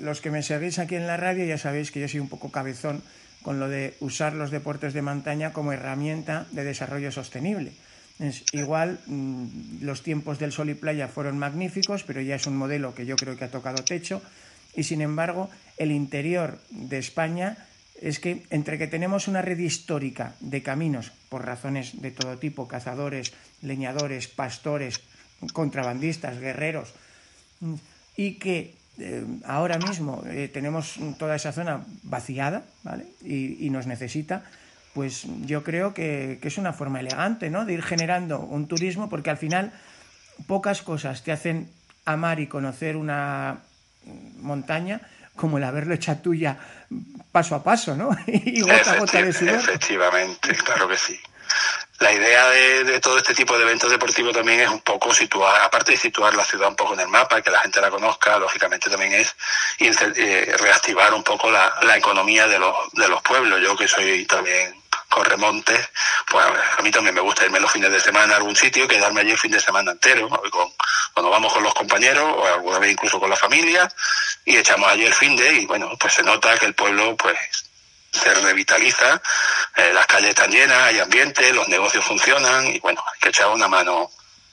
los 0.00 0.20
que 0.20 0.30
me 0.30 0.42
seguís 0.42 0.78
aquí 0.78 0.96
en 0.96 1.06
la 1.06 1.16
radio 1.16 1.46
ya 1.46 1.56
sabéis 1.56 1.90
que 1.90 2.00
yo 2.00 2.08
soy 2.08 2.20
un 2.20 2.28
poco 2.28 2.52
cabezón 2.52 3.00
con 3.40 3.58
lo 3.58 3.70
de 3.70 3.96
usar 4.00 4.34
los 4.34 4.50
deportes 4.50 4.92
de 4.92 5.00
montaña 5.00 5.54
como 5.54 5.72
herramienta 5.72 6.46
de 6.52 6.62
desarrollo 6.62 7.10
sostenible. 7.10 7.72
Igual 8.52 9.00
mm, 9.06 9.80
los 9.80 10.02
tiempos 10.02 10.38
del 10.38 10.52
sol 10.52 10.68
y 10.68 10.74
playa 10.74 11.08
fueron 11.08 11.38
magníficos, 11.38 12.02
pero 12.04 12.20
ya 12.20 12.36
es 12.36 12.46
un 12.46 12.54
modelo 12.54 12.94
que 12.94 13.06
yo 13.06 13.16
creo 13.16 13.34
que 13.34 13.46
ha 13.46 13.50
tocado 13.50 13.82
techo 13.82 14.20
y 14.76 14.84
sin 14.84 15.00
embargo 15.00 15.48
el 15.78 15.90
interior 15.90 16.60
de 16.68 16.98
España 16.98 17.56
es 17.98 18.20
que 18.20 18.44
entre 18.50 18.76
que 18.76 18.88
tenemos 18.88 19.26
una 19.26 19.40
red 19.40 19.58
histórica 19.58 20.34
de 20.40 20.62
caminos, 20.62 21.12
por 21.30 21.46
razones 21.46 22.02
de 22.02 22.10
todo 22.10 22.36
tipo, 22.36 22.68
cazadores, 22.68 23.32
leñadores, 23.62 24.28
pastores, 24.28 25.00
contrabandistas, 25.54 26.38
guerreros, 26.38 26.92
y 28.16 28.34
que 28.34 28.81
eh, 29.02 29.24
ahora 29.44 29.78
mismo 29.78 30.22
eh, 30.26 30.48
tenemos 30.52 30.94
toda 31.18 31.34
esa 31.34 31.52
zona 31.52 31.80
vaciada, 32.04 32.62
¿vale? 32.84 33.06
Y, 33.24 33.68
nos 33.70 33.86
necesita, 33.86 34.44
pues 34.94 35.26
yo 35.44 35.64
creo 35.64 35.92
que, 35.92 36.38
es 36.40 36.58
una 36.58 36.72
forma 36.72 37.00
elegante, 37.00 37.50
¿no? 37.50 37.64
De 37.64 37.72
ir 37.72 37.82
generando 37.82 38.38
un 38.38 38.68
turismo, 38.68 39.08
porque 39.10 39.30
al 39.30 39.38
final 39.38 39.72
pocas 40.46 40.82
cosas 40.82 41.24
te 41.24 41.32
hacen 41.32 41.68
amar 42.04 42.38
y 42.38 42.46
conocer 42.46 42.96
una 42.96 43.58
montaña 44.40 45.00
como 45.34 45.58
el 45.58 45.64
haberlo 45.64 45.94
hecho 45.94 46.16
tuya 46.18 46.58
paso 47.32 47.54
a 47.56 47.64
paso, 47.64 47.96
¿no? 47.96 48.10
y 48.26 48.60
gota 48.60 48.92
a 48.92 48.98
gota 48.98 49.22
de 49.22 49.32
sudor. 49.32 49.56
Efectivamente, 49.56 50.54
claro 50.54 50.88
que 50.88 50.96
sí. 50.96 51.18
La 52.02 52.12
idea 52.12 52.48
de, 52.48 52.98
todo 52.98 53.18
este 53.18 53.32
tipo 53.32 53.56
de 53.56 53.62
eventos 53.62 53.88
deportivos 53.88 54.34
también 54.34 54.58
es 54.58 54.68
un 54.68 54.80
poco 54.80 55.14
situar, 55.14 55.60
aparte 55.62 55.92
de 55.92 55.98
situar 55.98 56.34
la 56.34 56.44
ciudad 56.44 56.68
un 56.68 56.74
poco 56.74 56.94
en 56.94 57.00
el 57.00 57.06
mapa 57.06 57.40
que 57.40 57.50
la 57.50 57.60
gente 57.60 57.80
la 57.80 57.90
conozca, 57.90 58.38
lógicamente 58.38 58.90
también 58.90 59.12
es 59.12 59.36
eh, 59.78 60.52
reactivar 60.58 61.14
un 61.14 61.22
poco 61.22 61.48
la, 61.48 61.96
economía 61.96 62.48
de 62.48 62.58
los, 62.58 62.74
de 62.94 63.06
los 63.06 63.22
pueblos. 63.22 63.60
Yo 63.62 63.76
que 63.76 63.86
soy 63.86 64.26
también 64.26 64.82
con 65.08 65.24
remontes, 65.24 65.90
pues 66.28 66.44
a 66.44 66.82
mí 66.82 66.90
también 66.90 67.14
me 67.14 67.20
gusta 67.20 67.44
irme 67.44 67.60
los 67.60 67.70
fines 67.70 67.92
de 67.92 68.00
semana 68.00 68.34
a 68.34 68.36
algún 68.38 68.56
sitio, 68.56 68.88
quedarme 68.88 69.20
allí 69.20 69.30
el 69.30 69.38
fin 69.38 69.52
de 69.52 69.60
semana 69.60 69.92
entero, 69.92 70.28
cuando 71.14 71.30
vamos 71.30 71.52
con 71.52 71.62
los 71.62 71.74
compañeros 71.74 72.34
o 72.36 72.46
alguna 72.46 72.80
vez 72.80 72.90
incluso 72.90 73.20
con 73.20 73.30
la 73.30 73.36
familia 73.36 73.88
y 74.44 74.56
echamos 74.56 74.90
allí 74.90 75.06
el 75.06 75.14
fin 75.14 75.36
de 75.36 75.52
y 75.52 75.66
bueno, 75.66 75.92
pues 76.00 76.14
se 76.14 76.24
nota 76.24 76.58
que 76.58 76.66
el 76.66 76.74
pueblo 76.74 77.16
pues 77.16 77.38
se 78.12 78.34
revitaliza, 78.34 79.20
eh, 79.76 79.92
las 79.94 80.06
calles 80.06 80.30
están 80.30 80.50
llenas, 80.50 80.82
hay 80.82 81.00
ambiente, 81.00 81.52
los 81.52 81.68
negocios 81.68 82.04
funcionan 82.04 82.66
y 82.66 82.78
bueno, 82.80 83.02
hay 83.12 83.18
que 83.18 83.30
echar 83.30 83.48
una 83.48 83.68
mano 83.68 84.10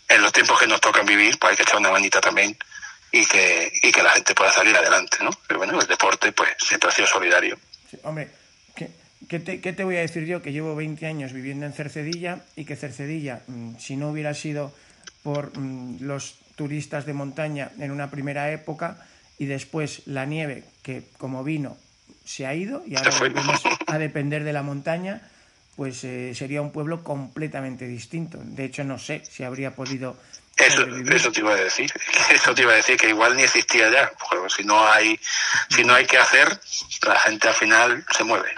en 0.07 0.21
los 0.21 0.31
tiempos 0.31 0.59
que 0.59 0.67
nos 0.67 0.81
tocan 0.81 1.05
vivir, 1.05 1.37
pues 1.37 1.51
hay 1.51 1.57
que 1.57 1.63
echar 1.63 1.77
una 1.77 1.91
manita 1.91 2.21
también 2.21 2.57
y 3.11 3.25
que, 3.25 3.71
y 3.83 3.91
que 3.91 4.01
la 4.03 4.11
gente 4.11 4.33
pueda 4.33 4.51
salir 4.51 4.75
adelante, 4.75 5.17
¿no? 5.21 5.31
Pero 5.47 5.59
bueno, 5.59 5.79
el 5.79 5.87
deporte 5.87 6.31
pues 6.31 6.49
siempre 6.57 6.89
ha 6.89 6.93
sido 6.93 7.07
solidario. 7.07 7.59
hombre, 8.03 8.29
¿Qué 9.27 9.39
te, 9.39 9.83
voy 9.83 9.97
a 9.97 10.01
decir 10.01 10.25
yo? 10.25 10.41
Que 10.41 10.53
llevo 10.53 10.75
20 10.75 11.05
años 11.05 11.33
viviendo 11.33 11.65
en 11.65 11.73
Cercedilla 11.73 12.39
y 12.55 12.63
que 12.63 12.77
Cercedilla, 12.77 13.41
mm, 13.47 13.75
si 13.77 13.97
no 13.97 14.09
hubiera 14.09 14.33
sido 14.33 14.73
por 15.23 15.57
mm, 15.57 15.97
los 16.01 16.39
turistas 16.55 17.05
de 17.05 17.13
montaña 17.13 17.71
en 17.79 17.91
una 17.91 18.09
primera 18.09 18.51
época 18.51 19.05
y 19.37 19.45
después 19.45 20.03
la 20.07 20.25
nieve, 20.25 20.63
que 20.81 21.03
como 21.17 21.43
vino 21.43 21.77
se 22.25 22.45
ha 22.45 22.53
ido 22.53 22.83
y 22.85 22.95
ahora 22.95 23.11
volvemos 23.19 23.61
a 23.87 23.97
depender 23.97 24.43
de 24.43 24.53
la 24.53 24.61
montaña, 24.61 25.21
pues 25.75 26.03
eh, 26.03 26.33
sería 26.35 26.61
un 26.61 26.71
pueblo 26.71 27.03
completamente 27.03 27.87
distinto. 27.87 28.37
De 28.41 28.65
hecho, 28.65 28.83
no 28.83 28.99
sé 28.99 29.23
si 29.25 29.43
habría 29.43 29.75
podido. 29.75 30.17
Eso, 30.57 30.85
eso 30.85 31.31
te 31.31 31.39
iba 31.39 31.53
a 31.53 31.55
decir, 31.55 31.89
eso 32.33 32.53
te 32.53 32.63
iba 32.63 32.73
a 32.73 32.75
decir 32.75 32.97
que 32.97 33.09
igual 33.09 33.37
ni 33.37 33.43
existía 33.43 33.89
ya, 33.89 34.11
porque 34.29 34.49
si 34.49 34.63
no 34.65 34.85
hay, 34.85 35.17
si 35.69 35.83
no 35.85 35.93
hay 35.93 36.05
que 36.05 36.17
hacer, 36.17 36.59
la 37.07 37.17
gente 37.19 37.47
al 37.47 37.53
final 37.53 38.05
se 38.15 38.23
mueve. 38.25 38.49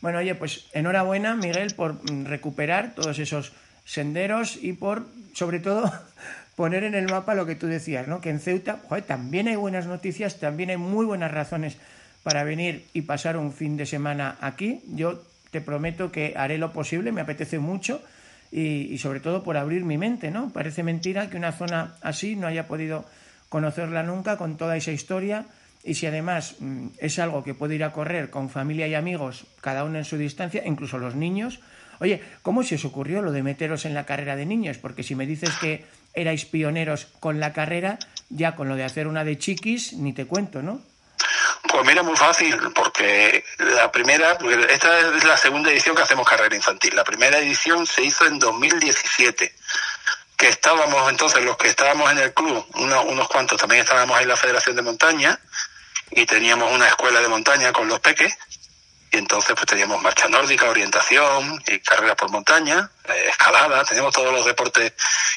Bueno, 0.00 0.18
oye, 0.18 0.34
pues 0.34 0.66
enhorabuena, 0.72 1.34
Miguel, 1.34 1.74
por 1.74 1.94
mm, 1.94 2.26
recuperar 2.26 2.94
todos 2.94 3.18
esos 3.18 3.52
senderos 3.84 4.56
y 4.56 4.72
por, 4.72 5.04
sobre 5.34 5.58
todo, 5.58 5.92
poner 6.56 6.84
en 6.84 6.94
el 6.94 7.06
mapa 7.06 7.34
lo 7.34 7.44
que 7.44 7.56
tú 7.56 7.66
decías, 7.66 8.06
¿no? 8.06 8.20
Que 8.20 8.30
en 8.30 8.40
Ceuta, 8.40 8.80
joder, 8.88 9.04
también 9.04 9.48
hay 9.48 9.56
buenas 9.56 9.86
noticias, 9.86 10.38
también 10.38 10.70
hay 10.70 10.76
muy 10.76 11.04
buenas 11.04 11.32
razones 11.32 11.76
para 12.22 12.44
venir 12.44 12.84
y 12.92 13.02
pasar 13.02 13.36
un 13.36 13.52
fin 13.52 13.76
de 13.76 13.86
semana 13.86 14.36
aquí. 14.40 14.80
Yo 14.86 15.22
te 15.50 15.60
prometo 15.60 16.12
que 16.12 16.34
haré 16.36 16.58
lo 16.58 16.72
posible, 16.72 17.12
me 17.12 17.20
apetece 17.20 17.58
mucho 17.58 18.02
y, 18.52 18.92
y 18.92 18.98
sobre 18.98 19.20
todo 19.20 19.42
por 19.42 19.56
abrir 19.56 19.84
mi 19.84 19.98
mente, 19.98 20.30
¿no? 20.30 20.50
Parece 20.50 20.82
mentira 20.82 21.30
que 21.30 21.36
una 21.36 21.52
zona 21.52 21.94
así 22.02 22.36
no 22.36 22.46
haya 22.46 22.66
podido 22.66 23.04
conocerla 23.48 24.02
nunca 24.02 24.36
con 24.36 24.56
toda 24.56 24.76
esa 24.76 24.92
historia 24.92 25.46
y 25.82 25.94
si 25.94 26.06
además 26.06 26.56
mm, 26.60 26.88
es 26.98 27.18
algo 27.18 27.42
que 27.42 27.54
puede 27.54 27.74
ir 27.74 27.84
a 27.84 27.92
correr 27.92 28.30
con 28.30 28.50
familia 28.50 28.86
y 28.86 28.94
amigos, 28.94 29.46
cada 29.60 29.84
uno 29.84 29.98
en 29.98 30.04
su 30.04 30.16
distancia, 30.16 30.62
incluso 30.66 30.98
los 30.98 31.14
niños, 31.14 31.60
oye, 32.00 32.22
¿cómo 32.42 32.62
se 32.62 32.74
os 32.74 32.84
ocurrió 32.84 33.22
lo 33.22 33.32
de 33.32 33.42
meteros 33.42 33.84
en 33.84 33.94
la 33.94 34.04
carrera 34.04 34.36
de 34.36 34.46
niños? 34.46 34.78
Porque 34.78 35.02
si 35.02 35.14
me 35.14 35.26
dices 35.26 35.50
que 35.60 35.84
erais 36.14 36.44
pioneros 36.44 37.06
con 37.20 37.40
la 37.40 37.52
carrera, 37.52 37.98
ya 38.28 38.56
con 38.56 38.68
lo 38.68 38.76
de 38.76 38.84
hacer 38.84 39.06
una 39.06 39.24
de 39.24 39.38
chiquis, 39.38 39.94
ni 39.94 40.12
te 40.12 40.26
cuento, 40.26 40.62
¿no? 40.62 40.82
Pues 41.80 41.88
mira, 41.88 42.02
muy 42.02 42.14
fácil, 42.14 42.58
porque 42.74 43.42
la 43.56 43.90
primera, 43.90 44.36
esta 44.68 44.98
es 44.98 45.24
la 45.24 45.38
segunda 45.38 45.70
edición 45.70 45.96
que 45.96 46.02
hacemos 46.02 46.28
carrera 46.28 46.54
infantil. 46.54 46.94
La 46.94 47.04
primera 47.04 47.38
edición 47.38 47.86
se 47.86 48.02
hizo 48.02 48.26
en 48.26 48.38
2017 48.38 49.54
que 50.36 50.48
estábamos 50.48 51.08
entonces, 51.08 51.42
los 51.42 51.56
que 51.56 51.68
estábamos 51.68 52.12
en 52.12 52.18
el 52.18 52.34
club, 52.34 52.66
unos 52.74 53.28
cuantos 53.28 53.58
también 53.58 53.80
estábamos 53.80 54.20
en 54.20 54.28
la 54.28 54.36
Federación 54.36 54.76
de 54.76 54.82
Montaña, 54.82 55.40
y 56.10 56.26
teníamos 56.26 56.70
una 56.70 56.86
escuela 56.86 57.18
de 57.18 57.28
montaña 57.28 57.72
con 57.72 57.88
los 57.88 57.98
peques 58.00 58.36
y 59.10 59.16
entonces 59.16 59.54
pues 59.54 59.66
teníamos 59.66 60.02
marcha 60.02 60.28
nórdica, 60.28 60.68
orientación 60.68 61.62
y 61.66 61.78
carrera 61.80 62.14
por 62.14 62.30
montaña, 62.30 62.90
eh, 63.08 63.26
escalada, 63.30 63.84
teníamos 63.84 64.12
todos 64.12 64.34
los 64.34 64.44
deportes 64.44 64.92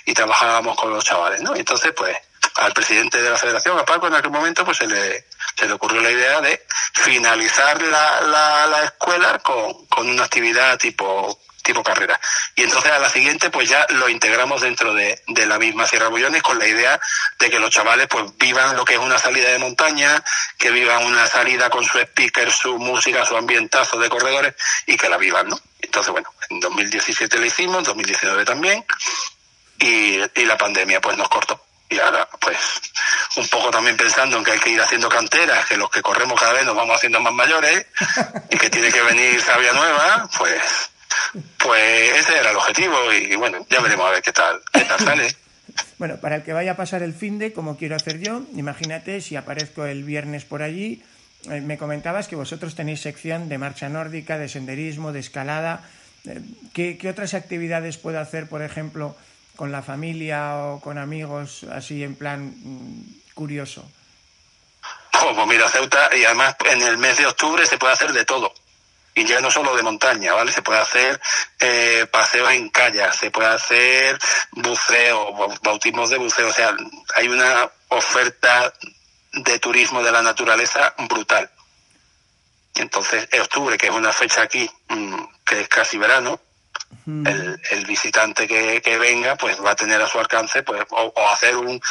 y 0.05 0.13
trabajábamos 0.13 0.75
con 0.75 0.91
los 0.91 1.05
chavales, 1.05 1.41
¿no? 1.41 1.55
Y 1.55 1.59
entonces 1.59 1.93
pues 1.95 2.17
al 2.63 2.73
presidente 2.73 3.21
de 3.21 3.29
la 3.29 3.37
federación, 3.37 3.77
a 3.77 3.85
Paco, 3.85 4.07
en 4.07 4.15
aquel 4.15 4.31
momento 4.31 4.63
pues 4.63 4.77
se 4.77 4.87
le, 4.87 5.25
se 5.55 5.67
le 5.67 5.73
ocurrió 5.73 6.01
la 6.01 6.11
idea 6.11 6.41
de 6.41 6.65
finalizar 6.93 7.81
la, 7.81 8.21
la, 8.21 8.67
la 8.67 8.83
escuela 8.83 9.39
con, 9.39 9.85
con 9.87 10.07
una 10.09 10.23
actividad 10.23 10.77
tipo 10.77 11.39
tipo 11.63 11.81
carrera. 11.81 12.19
Y 12.55 12.63
entonces 12.63 12.91
a 12.91 12.99
la 12.99 13.09
siguiente 13.09 13.49
pues 13.49 13.69
ya 13.69 13.85
lo 13.89 14.09
integramos 14.09 14.61
dentro 14.61 14.93
de, 14.93 15.21
de 15.27 15.45
la 15.45 15.57
misma 15.57 15.87
Sierra 15.87 16.09
Bullones 16.09 16.43
con 16.43 16.59
la 16.59 16.67
idea 16.67 16.99
de 17.39 17.49
que 17.49 17.59
los 17.59 17.71
chavales 17.71 18.07
pues 18.07 18.37
vivan 18.37 18.75
lo 18.75 18.85
que 18.85 18.95
es 18.95 18.99
una 18.99 19.17
salida 19.17 19.49
de 19.49 19.57
montaña, 19.57 20.23
que 20.57 20.71
vivan 20.71 21.05
una 21.05 21.25
salida 21.25 21.69
con 21.69 21.85
su 21.85 21.99
speaker, 21.99 22.51
su 22.51 22.77
música, 22.77 23.25
su 23.25 23.37
ambientazo 23.37 23.97
de 23.97 24.09
corredores 24.09 24.55
y 24.85 24.97
que 24.97 25.09
la 25.09 25.17
vivan, 25.17 25.47
¿no? 25.47 25.59
Entonces 25.79 26.11
bueno, 26.11 26.29
en 26.49 26.59
2017 26.59 27.37
lo 27.37 27.45
hicimos, 27.45 27.77
en 27.77 27.83
2019 27.85 28.45
también 28.45 28.85
y, 29.79 30.19
y 30.35 30.45
la 30.45 30.57
pandemia 30.57 30.99
pues 30.99 31.17
nos 31.17 31.29
cortó. 31.29 31.63
Y 31.93 31.99
ahora, 31.99 32.27
pues, 32.39 32.57
un 33.37 33.47
poco 33.47 33.69
también 33.71 33.95
pensando 33.95 34.37
en 34.37 34.43
que 34.43 34.51
hay 34.51 34.59
que 34.59 34.69
ir 34.69 34.81
haciendo 34.81 35.09
canteras, 35.09 35.65
que 35.65 35.77
los 35.77 35.89
que 35.89 36.01
corremos 36.01 36.39
cada 36.39 36.53
vez 36.53 36.65
nos 36.65 36.75
vamos 36.75 36.95
haciendo 36.95 37.19
más 37.19 37.33
mayores 37.33 37.85
y 38.49 38.57
que 38.57 38.69
tiene 38.69 38.91
que 38.91 39.01
venir 39.01 39.41
sabia 39.41 39.73
nueva, 39.73 40.29
pues 40.37 40.89
pues 41.57 42.19
ese 42.19 42.37
era 42.37 42.51
el 42.51 42.57
objetivo 42.57 42.95
y 43.13 43.35
bueno, 43.35 43.65
ya 43.69 43.81
veremos 43.81 44.07
a 44.07 44.11
ver 44.11 44.21
qué 44.21 44.31
tal, 44.31 44.59
qué 44.71 44.81
tal 44.85 44.99
sale. 44.99 45.27
Bueno, 45.97 46.17
para 46.17 46.35
el 46.35 46.43
que 46.43 46.53
vaya 46.53 46.73
a 46.73 46.75
pasar 46.75 47.01
el 47.01 47.13
fin 47.13 47.39
de, 47.39 47.53
como 47.53 47.77
quiero 47.77 47.95
hacer 47.95 48.19
yo, 48.19 48.43
imagínate 48.53 49.21
si 49.21 49.35
aparezco 49.35 49.85
el 49.85 50.03
viernes 50.03 50.43
por 50.43 50.61
allí, 50.61 51.01
eh, 51.49 51.61
me 51.61 51.77
comentabas 51.77 52.27
que 52.27 52.35
vosotros 52.35 52.75
tenéis 52.75 53.01
sección 53.01 53.49
de 53.49 53.57
marcha 53.57 53.89
nórdica, 53.89 54.37
de 54.37 54.49
senderismo, 54.49 55.13
de 55.13 55.21
escalada. 55.21 55.81
Eh, 56.25 56.41
¿Qué, 56.73 57.09
otras 57.09 57.33
actividades 57.33 57.97
puedo 57.97 58.19
hacer, 58.19 58.47
por 58.47 58.61
ejemplo, 58.61 59.15
con 59.55 59.71
la 59.71 59.81
familia 59.81 60.57
o 60.57 60.81
con 60.81 60.97
amigos, 60.97 61.65
así 61.71 62.03
en 62.03 62.15
plan 62.15 62.53
mm, 62.55 63.33
curioso? 63.33 63.89
Oh, 65.21 65.33
pues 65.35 65.47
mira, 65.47 65.69
Ceuta, 65.69 66.09
y 66.15 66.25
además 66.25 66.55
en 66.69 66.81
el 66.81 66.97
mes 66.97 67.17
de 67.17 67.27
octubre 67.27 67.65
se 67.65 67.77
puede 67.77 67.93
hacer 67.93 68.11
de 68.11 68.25
todo 68.25 68.53
y 69.15 69.25
ya 69.25 69.39
no 69.41 69.51
solo 69.51 69.75
de 69.75 69.83
montaña, 69.83 70.33
¿vale? 70.33 70.51
Se 70.51 70.61
puede 70.61 70.79
hacer 70.79 71.19
eh, 71.59 72.07
paseos 72.11 72.51
en 72.51 72.69
kayak, 72.69 73.13
se 73.13 73.31
puede 73.31 73.49
hacer 73.49 74.17
buceo, 74.51 75.33
bautismos 75.61 76.09
de 76.09 76.17
buceo, 76.17 76.47
o 76.47 76.53
sea, 76.53 76.75
hay 77.15 77.27
una 77.27 77.69
oferta 77.89 78.73
de 79.31 79.59
turismo 79.59 80.03
de 80.03 80.11
la 80.11 80.21
naturaleza 80.21 80.93
brutal. 81.09 81.49
Entonces, 82.75 83.27
en 83.31 83.41
octubre, 83.41 83.77
que 83.77 83.87
es 83.87 83.93
una 83.93 84.11
fecha 84.13 84.41
aquí, 84.41 84.69
mm, 84.87 85.23
que 85.45 85.61
es 85.61 85.67
casi 85.67 85.97
verano, 85.97 86.39
el, 87.05 87.61
el, 87.71 87.85
visitante 87.85 88.47
que, 88.47 88.81
que, 88.81 88.97
venga 88.97 89.35
pues 89.35 89.63
va 89.63 89.71
a 89.71 89.75
tener 89.75 90.01
a 90.01 90.07
su 90.07 90.19
alcance 90.19 90.63
pues 90.63 90.83
o, 90.89 91.13
hacer 91.31 91.55
un, 91.55 91.81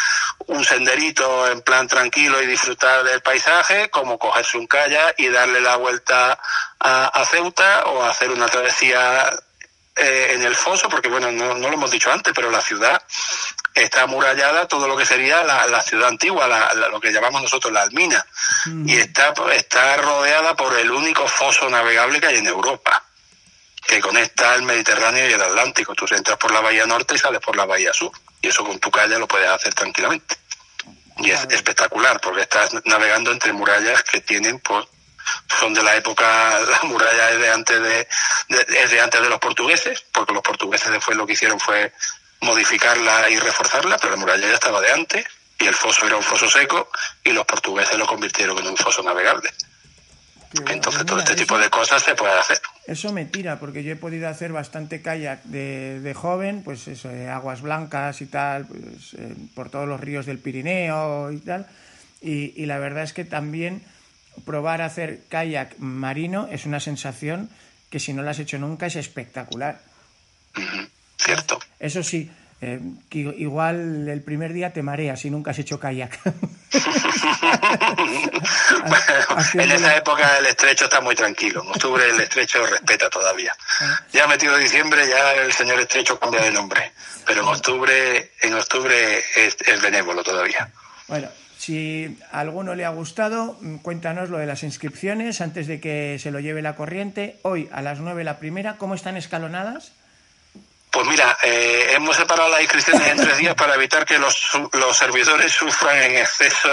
un, 0.47 0.65
senderito 0.65 1.51
en 1.51 1.63
plan 1.63 1.87
tranquilo 1.89 2.43
y 2.43 2.47
disfrutar 2.47 3.05
del 3.05 3.21
paisaje 3.21 3.91
como 3.91 4.19
cogerse 4.19 4.59
un 4.59 4.67
kayak 4.67 5.15
y 5.19 5.29
darle 5.29 5.61
la 5.61 5.77
vuelta 5.77 6.39
a, 6.81 7.07
a 7.07 7.25
Ceuta 7.25 7.85
o 7.87 8.05
hacer 8.05 8.31
una 8.31 8.47
travesía 8.47 9.31
eh, 9.97 10.33
en 10.35 10.43
el 10.43 10.55
foso 10.55 10.89
porque 10.89 11.09
bueno 11.09 11.31
no, 11.31 11.55
no, 11.55 11.69
lo 11.69 11.75
hemos 11.75 11.91
dicho 11.91 12.11
antes 12.11 12.33
pero 12.35 12.51
la 12.51 12.61
ciudad 12.61 13.03
está 13.75 14.03
amurallada 14.03 14.67
todo 14.69 14.89
lo 14.89 14.97
que 14.97 15.07
sería 15.07 15.45
la, 15.45 15.67
la 15.67 15.83
ciudad 15.83 16.09
antigua 16.09 16.47
la, 16.49 16.75
lo 16.75 17.01
que 17.01 17.13
llamamos 17.13 17.43
nosotros 17.43 17.73
la 17.73 17.83
Almina. 17.83 18.25
Y 18.87 18.97
está 18.97 19.33
está 19.53 19.97
rodeada 19.97 20.55
por 20.55 20.79
el 20.79 20.91
único 20.91 21.27
foso 21.27 21.69
navegable 21.69 22.21
que 22.21 22.27
hay 22.27 22.39
en 22.39 22.47
Europa 22.47 23.03
que 23.87 24.01
conecta 24.01 24.55
el 24.55 24.63
Mediterráneo 24.63 25.29
y 25.29 25.33
el 25.33 25.43
Atlántico. 25.43 25.95
Tú 25.95 26.07
entras 26.11 26.39
por 26.39 26.53
la 26.53 26.61
bahía 26.61 26.87
norte 26.87 27.15
y 27.15 27.19
sales 27.19 27.41
por 27.41 27.57
la 27.57 27.65
bahía 27.65 27.93
sur. 27.93 28.13
Y 28.41 28.49
eso 28.49 28.65
con 28.65 28.79
tu 28.79 28.91
calle 28.91 29.19
lo 29.19 29.27
puedes 29.27 29.49
hacer 29.49 29.75
tranquilamente. 29.75 30.37
Y 31.19 31.31
es 31.31 31.47
espectacular 31.51 32.21
porque 32.21 32.43
estás 32.43 32.71
navegando 32.85 33.31
entre 33.31 33.53
murallas 33.53 34.03
que 34.05 34.21
tienen 34.21 34.61
pues 34.61 34.87
son 35.61 35.75
de 35.75 35.83
la 35.83 35.97
época, 35.97 36.61
la 36.69 36.81
muralla 36.85 37.31
es 37.31 37.39
de 37.39 37.51
antes 37.51 37.83
de, 37.83 38.09
es 38.49 38.91
de 38.91 39.01
antes 39.01 39.21
de 39.21 39.29
los 39.29 39.39
portugueses, 39.39 40.05
porque 40.13 40.33
los 40.33 40.43
portugueses 40.43 40.91
después 40.91 41.17
lo 41.17 41.27
que 41.27 41.35
hicieron 41.35 41.61
fue 41.61 41.93
modificarla 42.41 43.31
y 43.31 43.39
reforzarla, 43.39 43.99
pero 43.99 44.13
la 44.13 44.17
muralla 44.17 44.49
ya 44.49 44.55
estaba 44.55 44.81
de 44.81 44.93
antes 44.93 45.25
y 45.59 45.67
el 45.67 45.75
foso 45.75 46.07
era 46.07 46.17
un 46.17 46.25
foso 46.25 46.51
seco 46.51 46.91
y 47.23 47.31
los 47.31 47.47
portugueses 47.47 47.97
lo 47.97 48.07
convirtieron 48.07 48.59
en 48.59 48.67
un 48.67 48.77
foso 48.77 49.03
navegable. 49.03 49.53
Entonces 50.67 51.07
todo 51.07 51.21
este 51.21 51.35
tipo 51.35 51.57
de 51.57 51.71
cosas 51.71 52.03
se 52.03 52.15
puede 52.15 52.39
hacer. 52.39 52.61
Eso 52.87 53.13
me 53.13 53.25
tira, 53.25 53.61
porque 53.61 53.85
yo 53.85 53.93
he 53.93 53.97
podido 53.97 54.29
hacer 54.29 54.53
bastante 54.53 55.03
kayak 55.03 55.45
de, 55.45 56.01
de 56.01 56.15
joven, 56.15 56.63
pues 56.65 56.89
eso, 56.89 57.11
eh, 57.11 57.29
aguas 57.29 57.63
blancas 57.63 58.21
y 58.21 58.27
tal, 58.27 58.67
pues, 58.67 59.15
eh, 59.15 59.35
por 59.55 59.71
todos 59.71 59.87
los 59.87 60.01
ríos 60.01 60.27
del 60.27 60.39
Pirineo 60.39 61.31
y 61.31 61.39
tal. 61.39 61.67
Y, 62.21 62.53
y, 62.61 62.67
la 62.67 62.79
verdad 62.79 63.05
es 63.05 63.13
que 63.13 63.25
también 63.25 63.83
probar 64.45 64.83
hacer 64.83 65.23
kayak 65.29 65.79
marino 65.79 66.49
es 66.51 66.67
una 66.67 66.81
sensación 66.81 67.51
que 67.91 68.01
si 68.01 68.13
no 68.15 68.23
la 68.23 68.33
has 68.33 68.39
hecho 68.39 68.59
nunca 68.59 68.87
es 68.87 68.97
espectacular. 68.97 69.81
Cierto. 71.19 71.61
Eso 71.79 72.03
sí, 72.03 72.31
eh, 72.65 72.79
que 73.11 73.19
igual 73.19 74.09
el 74.09 74.23
primer 74.23 74.53
día 74.53 74.73
te 74.73 74.85
mareas 74.85 75.19
si 75.19 75.31
nunca 75.31 75.51
has 75.51 75.59
hecho 75.59 75.81
kayak. 75.81 76.17
en 79.55 79.71
esa 79.73 79.97
época 79.97 80.39
el 80.39 80.47
estrecho 80.47 80.85
está 80.85 81.01
muy 81.01 81.17
tranquilo. 81.17 81.65
En 81.65 81.71
octubre 81.71 82.09
el 82.09 82.21
estrecho 82.21 82.65
respeta 82.65 83.11
todavía. 83.11 83.53
Ah. 83.81 84.01
Ya 84.13 84.29
metido 84.29 84.57
diciembre 84.57 85.09
ya 85.09 85.33
el 85.43 85.53
señor 85.53 85.81
estrecho 85.81 86.21
cambia 86.21 86.41
de 86.41 86.53
nombre. 86.53 86.93
Pero 87.27 87.43
en 87.43 87.49
octubre, 87.49 88.31
en 88.41 88.55
octubre 88.55 89.19
es, 89.35 89.57
es 89.67 89.83
benévolo 89.83 90.23
todavía. 90.23 90.71
Bueno, 91.09 91.31
si 91.59 92.17
a 92.31 92.39
alguno 92.39 92.77
le 92.77 92.85
ha 92.85 92.91
gustado, 92.91 93.59
cuéntanos 93.83 94.31
lo 94.31 94.39
de 94.39 94.47
las 94.47 94.63
inscripciones 94.63 95.41
antes 95.41 95.67
de 95.67 95.81
que 95.81 96.17
se 96.21 96.31
lo 96.31 96.39
lleve 96.39 96.63
la 96.63 96.77
corriente. 96.77 97.41
Hoy 97.43 97.69
a 97.73 97.83
las 97.83 97.99
9 97.99 98.23
la 98.23 98.39
primera, 98.39 98.79
¿cómo 98.79 98.95
están 98.95 99.17
escalonadas? 99.17 99.91
Pues 100.93 101.07
mira, 101.07 101.39
eh, 101.43 101.93
hemos 101.95 102.15
separado 102.15 102.51
las 102.51 102.61
inscripciones 102.61 103.09
en 103.09 103.17
tres 103.17 103.39
días 103.39 103.55
para 103.55 103.77
evitar 103.77 104.05
que 104.05 104.19
los, 104.19 104.37
los 104.73 104.95
servidores 104.95 105.51
sufran 105.51 105.97
en 105.97 106.19
exceso 106.19 106.71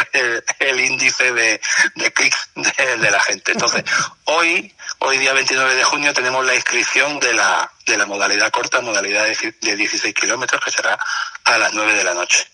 el, 0.60 0.80
índice 0.82 1.32
de, 1.32 1.62
de 1.96 2.12
clics 2.12 2.50
de, 2.54 3.12
la 3.12 3.22
gente. 3.22 3.54
Entonces, 3.54 3.82
hoy, 4.26 4.76
hoy 5.00 5.18
día 5.20 5.32
29 5.32 5.74
de 5.74 5.84
junio, 5.86 6.14
tenemos 6.14 6.46
la 6.46 6.54
inscripción 6.54 7.18
de 7.22 7.34
la, 7.34 7.72
de 7.86 7.96
la 7.96 8.06
modalidad 8.06 8.52
corta, 8.52 8.82
modalidad 8.82 9.24
de, 9.24 9.56
de 9.62 9.76
16 9.78 10.14
kilómetros, 10.14 10.62
que 10.66 10.72
será 10.72 11.00
a 11.46 11.58
las 11.58 11.74
9 11.74 11.94
de 11.94 12.04
la 12.04 12.14
noche. 12.14 12.46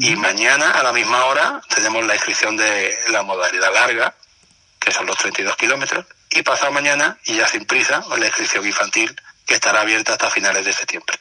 Y 0.00 0.16
mañana, 0.16 0.72
a 0.72 0.82
la 0.82 0.92
misma 0.92 1.24
hora, 1.26 1.60
tenemos 1.72 2.04
la 2.04 2.16
inscripción 2.16 2.56
de 2.56 2.98
la 3.10 3.22
modalidad 3.22 3.72
larga, 3.72 4.12
que 4.80 4.90
son 4.90 5.06
los 5.06 5.16
32 5.18 5.56
kilómetros, 5.56 6.04
y 6.30 6.42
pasado 6.42 6.72
mañana, 6.72 7.16
y 7.26 7.36
ya 7.36 7.46
sin 7.46 7.64
prisa, 7.64 8.04
la 8.18 8.26
inscripción 8.26 8.66
infantil, 8.66 9.14
que 9.46 9.54
estará 9.54 9.82
abierta 9.82 10.12
hasta 10.12 10.30
finales 10.30 10.64
de 10.64 10.72
septiembre. 10.72 11.16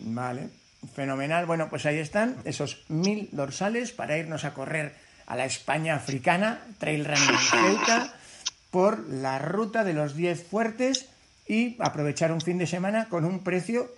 Vale, 0.00 0.48
fenomenal. 0.94 1.46
Bueno, 1.46 1.68
pues 1.70 1.86
ahí 1.86 1.98
están 1.98 2.36
esos 2.44 2.84
mil 2.88 3.28
dorsales 3.32 3.92
para 3.92 4.16
irnos 4.18 4.44
a 4.44 4.54
correr 4.54 4.94
a 5.26 5.36
la 5.36 5.44
España 5.44 5.94
africana, 5.94 6.60
Trail 6.78 7.04
Running 7.04 7.38
Ceuta, 7.38 8.14
por 8.70 9.08
la 9.08 9.38
ruta 9.38 9.84
de 9.84 9.92
los 9.92 10.16
10 10.16 10.46
fuertes 10.46 11.06
y 11.46 11.76
aprovechar 11.80 12.32
un 12.32 12.40
fin 12.40 12.58
de 12.58 12.66
semana 12.66 13.08
con 13.08 13.24
un 13.24 13.44
precio 13.44 13.92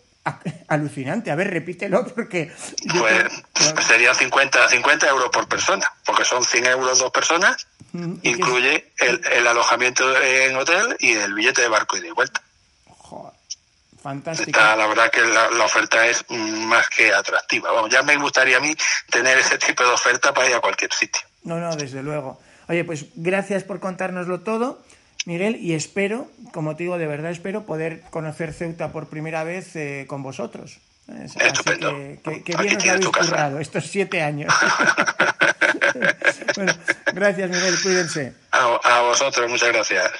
alucinante. 0.68 1.30
A 1.30 1.34
ver, 1.34 1.50
repítelo 1.50 2.06
porque... 2.14 2.50
Pues 3.00 3.86
sería 3.86 4.14
50, 4.14 4.68
50 4.68 5.08
euros 5.08 5.30
por 5.30 5.48
persona, 5.48 5.86
porque 6.04 6.24
son 6.24 6.44
100 6.44 6.66
euros 6.66 6.98
dos 6.98 7.10
personas, 7.10 7.66
incluye 8.22 8.90
el, 8.98 9.20
el 9.32 9.46
alojamiento 9.46 10.20
en 10.20 10.56
hotel 10.56 10.96
y 10.98 11.12
el 11.12 11.34
billete 11.34 11.62
de 11.62 11.68
barco 11.68 11.96
y 11.96 12.00
de 12.00 12.12
vuelta. 12.12 12.42
Fantástica. 14.04 14.76
la 14.76 14.86
verdad 14.86 15.10
que 15.10 15.22
la, 15.22 15.64
oferta 15.64 16.06
es 16.06 16.26
más 16.28 16.86
que 16.90 17.10
atractiva. 17.10 17.72
Vamos, 17.72 17.88
ya 17.90 18.02
me 18.02 18.18
gustaría 18.18 18.58
a 18.58 18.60
mí 18.60 18.76
tener 19.08 19.38
ese 19.38 19.56
tipo 19.56 19.82
de 19.82 19.88
oferta 19.88 20.34
para 20.34 20.46
ir 20.46 20.54
a 20.54 20.60
cualquier 20.60 20.92
sitio. 20.92 21.22
No, 21.42 21.58
no, 21.58 21.74
desde 21.74 22.02
luego. 22.02 22.38
Oye, 22.68 22.84
pues 22.84 23.06
gracias 23.14 23.64
por 23.64 23.80
contárnoslo 23.80 24.40
todo, 24.40 24.82
Miguel, 25.24 25.56
y 25.56 25.72
espero, 25.72 26.28
como 26.52 26.76
te 26.76 26.82
digo, 26.82 26.98
de 26.98 27.06
verdad 27.06 27.30
espero 27.30 27.64
poder 27.64 28.02
conocer 28.10 28.52
Ceuta 28.52 28.92
por 28.92 29.08
primera 29.08 29.42
vez 29.42 29.74
eh, 29.74 30.04
con 30.06 30.22
vosotros. 30.22 30.80
Estupendo. 31.40 31.96
que, 32.22 32.42
que, 32.44 32.56
bien 32.58 32.76
os 32.76 32.86
habéis 32.86 33.08
currado 33.08 33.58
estos 33.58 33.86
siete 33.86 34.20
años. 34.20 34.52
bueno, 36.56 36.74
gracias, 37.06 37.48
Miguel, 37.48 37.74
cuídense. 37.82 38.34
a 38.50 39.00
vosotros, 39.00 39.48
muchas 39.48 39.72
gracias. 39.72 40.12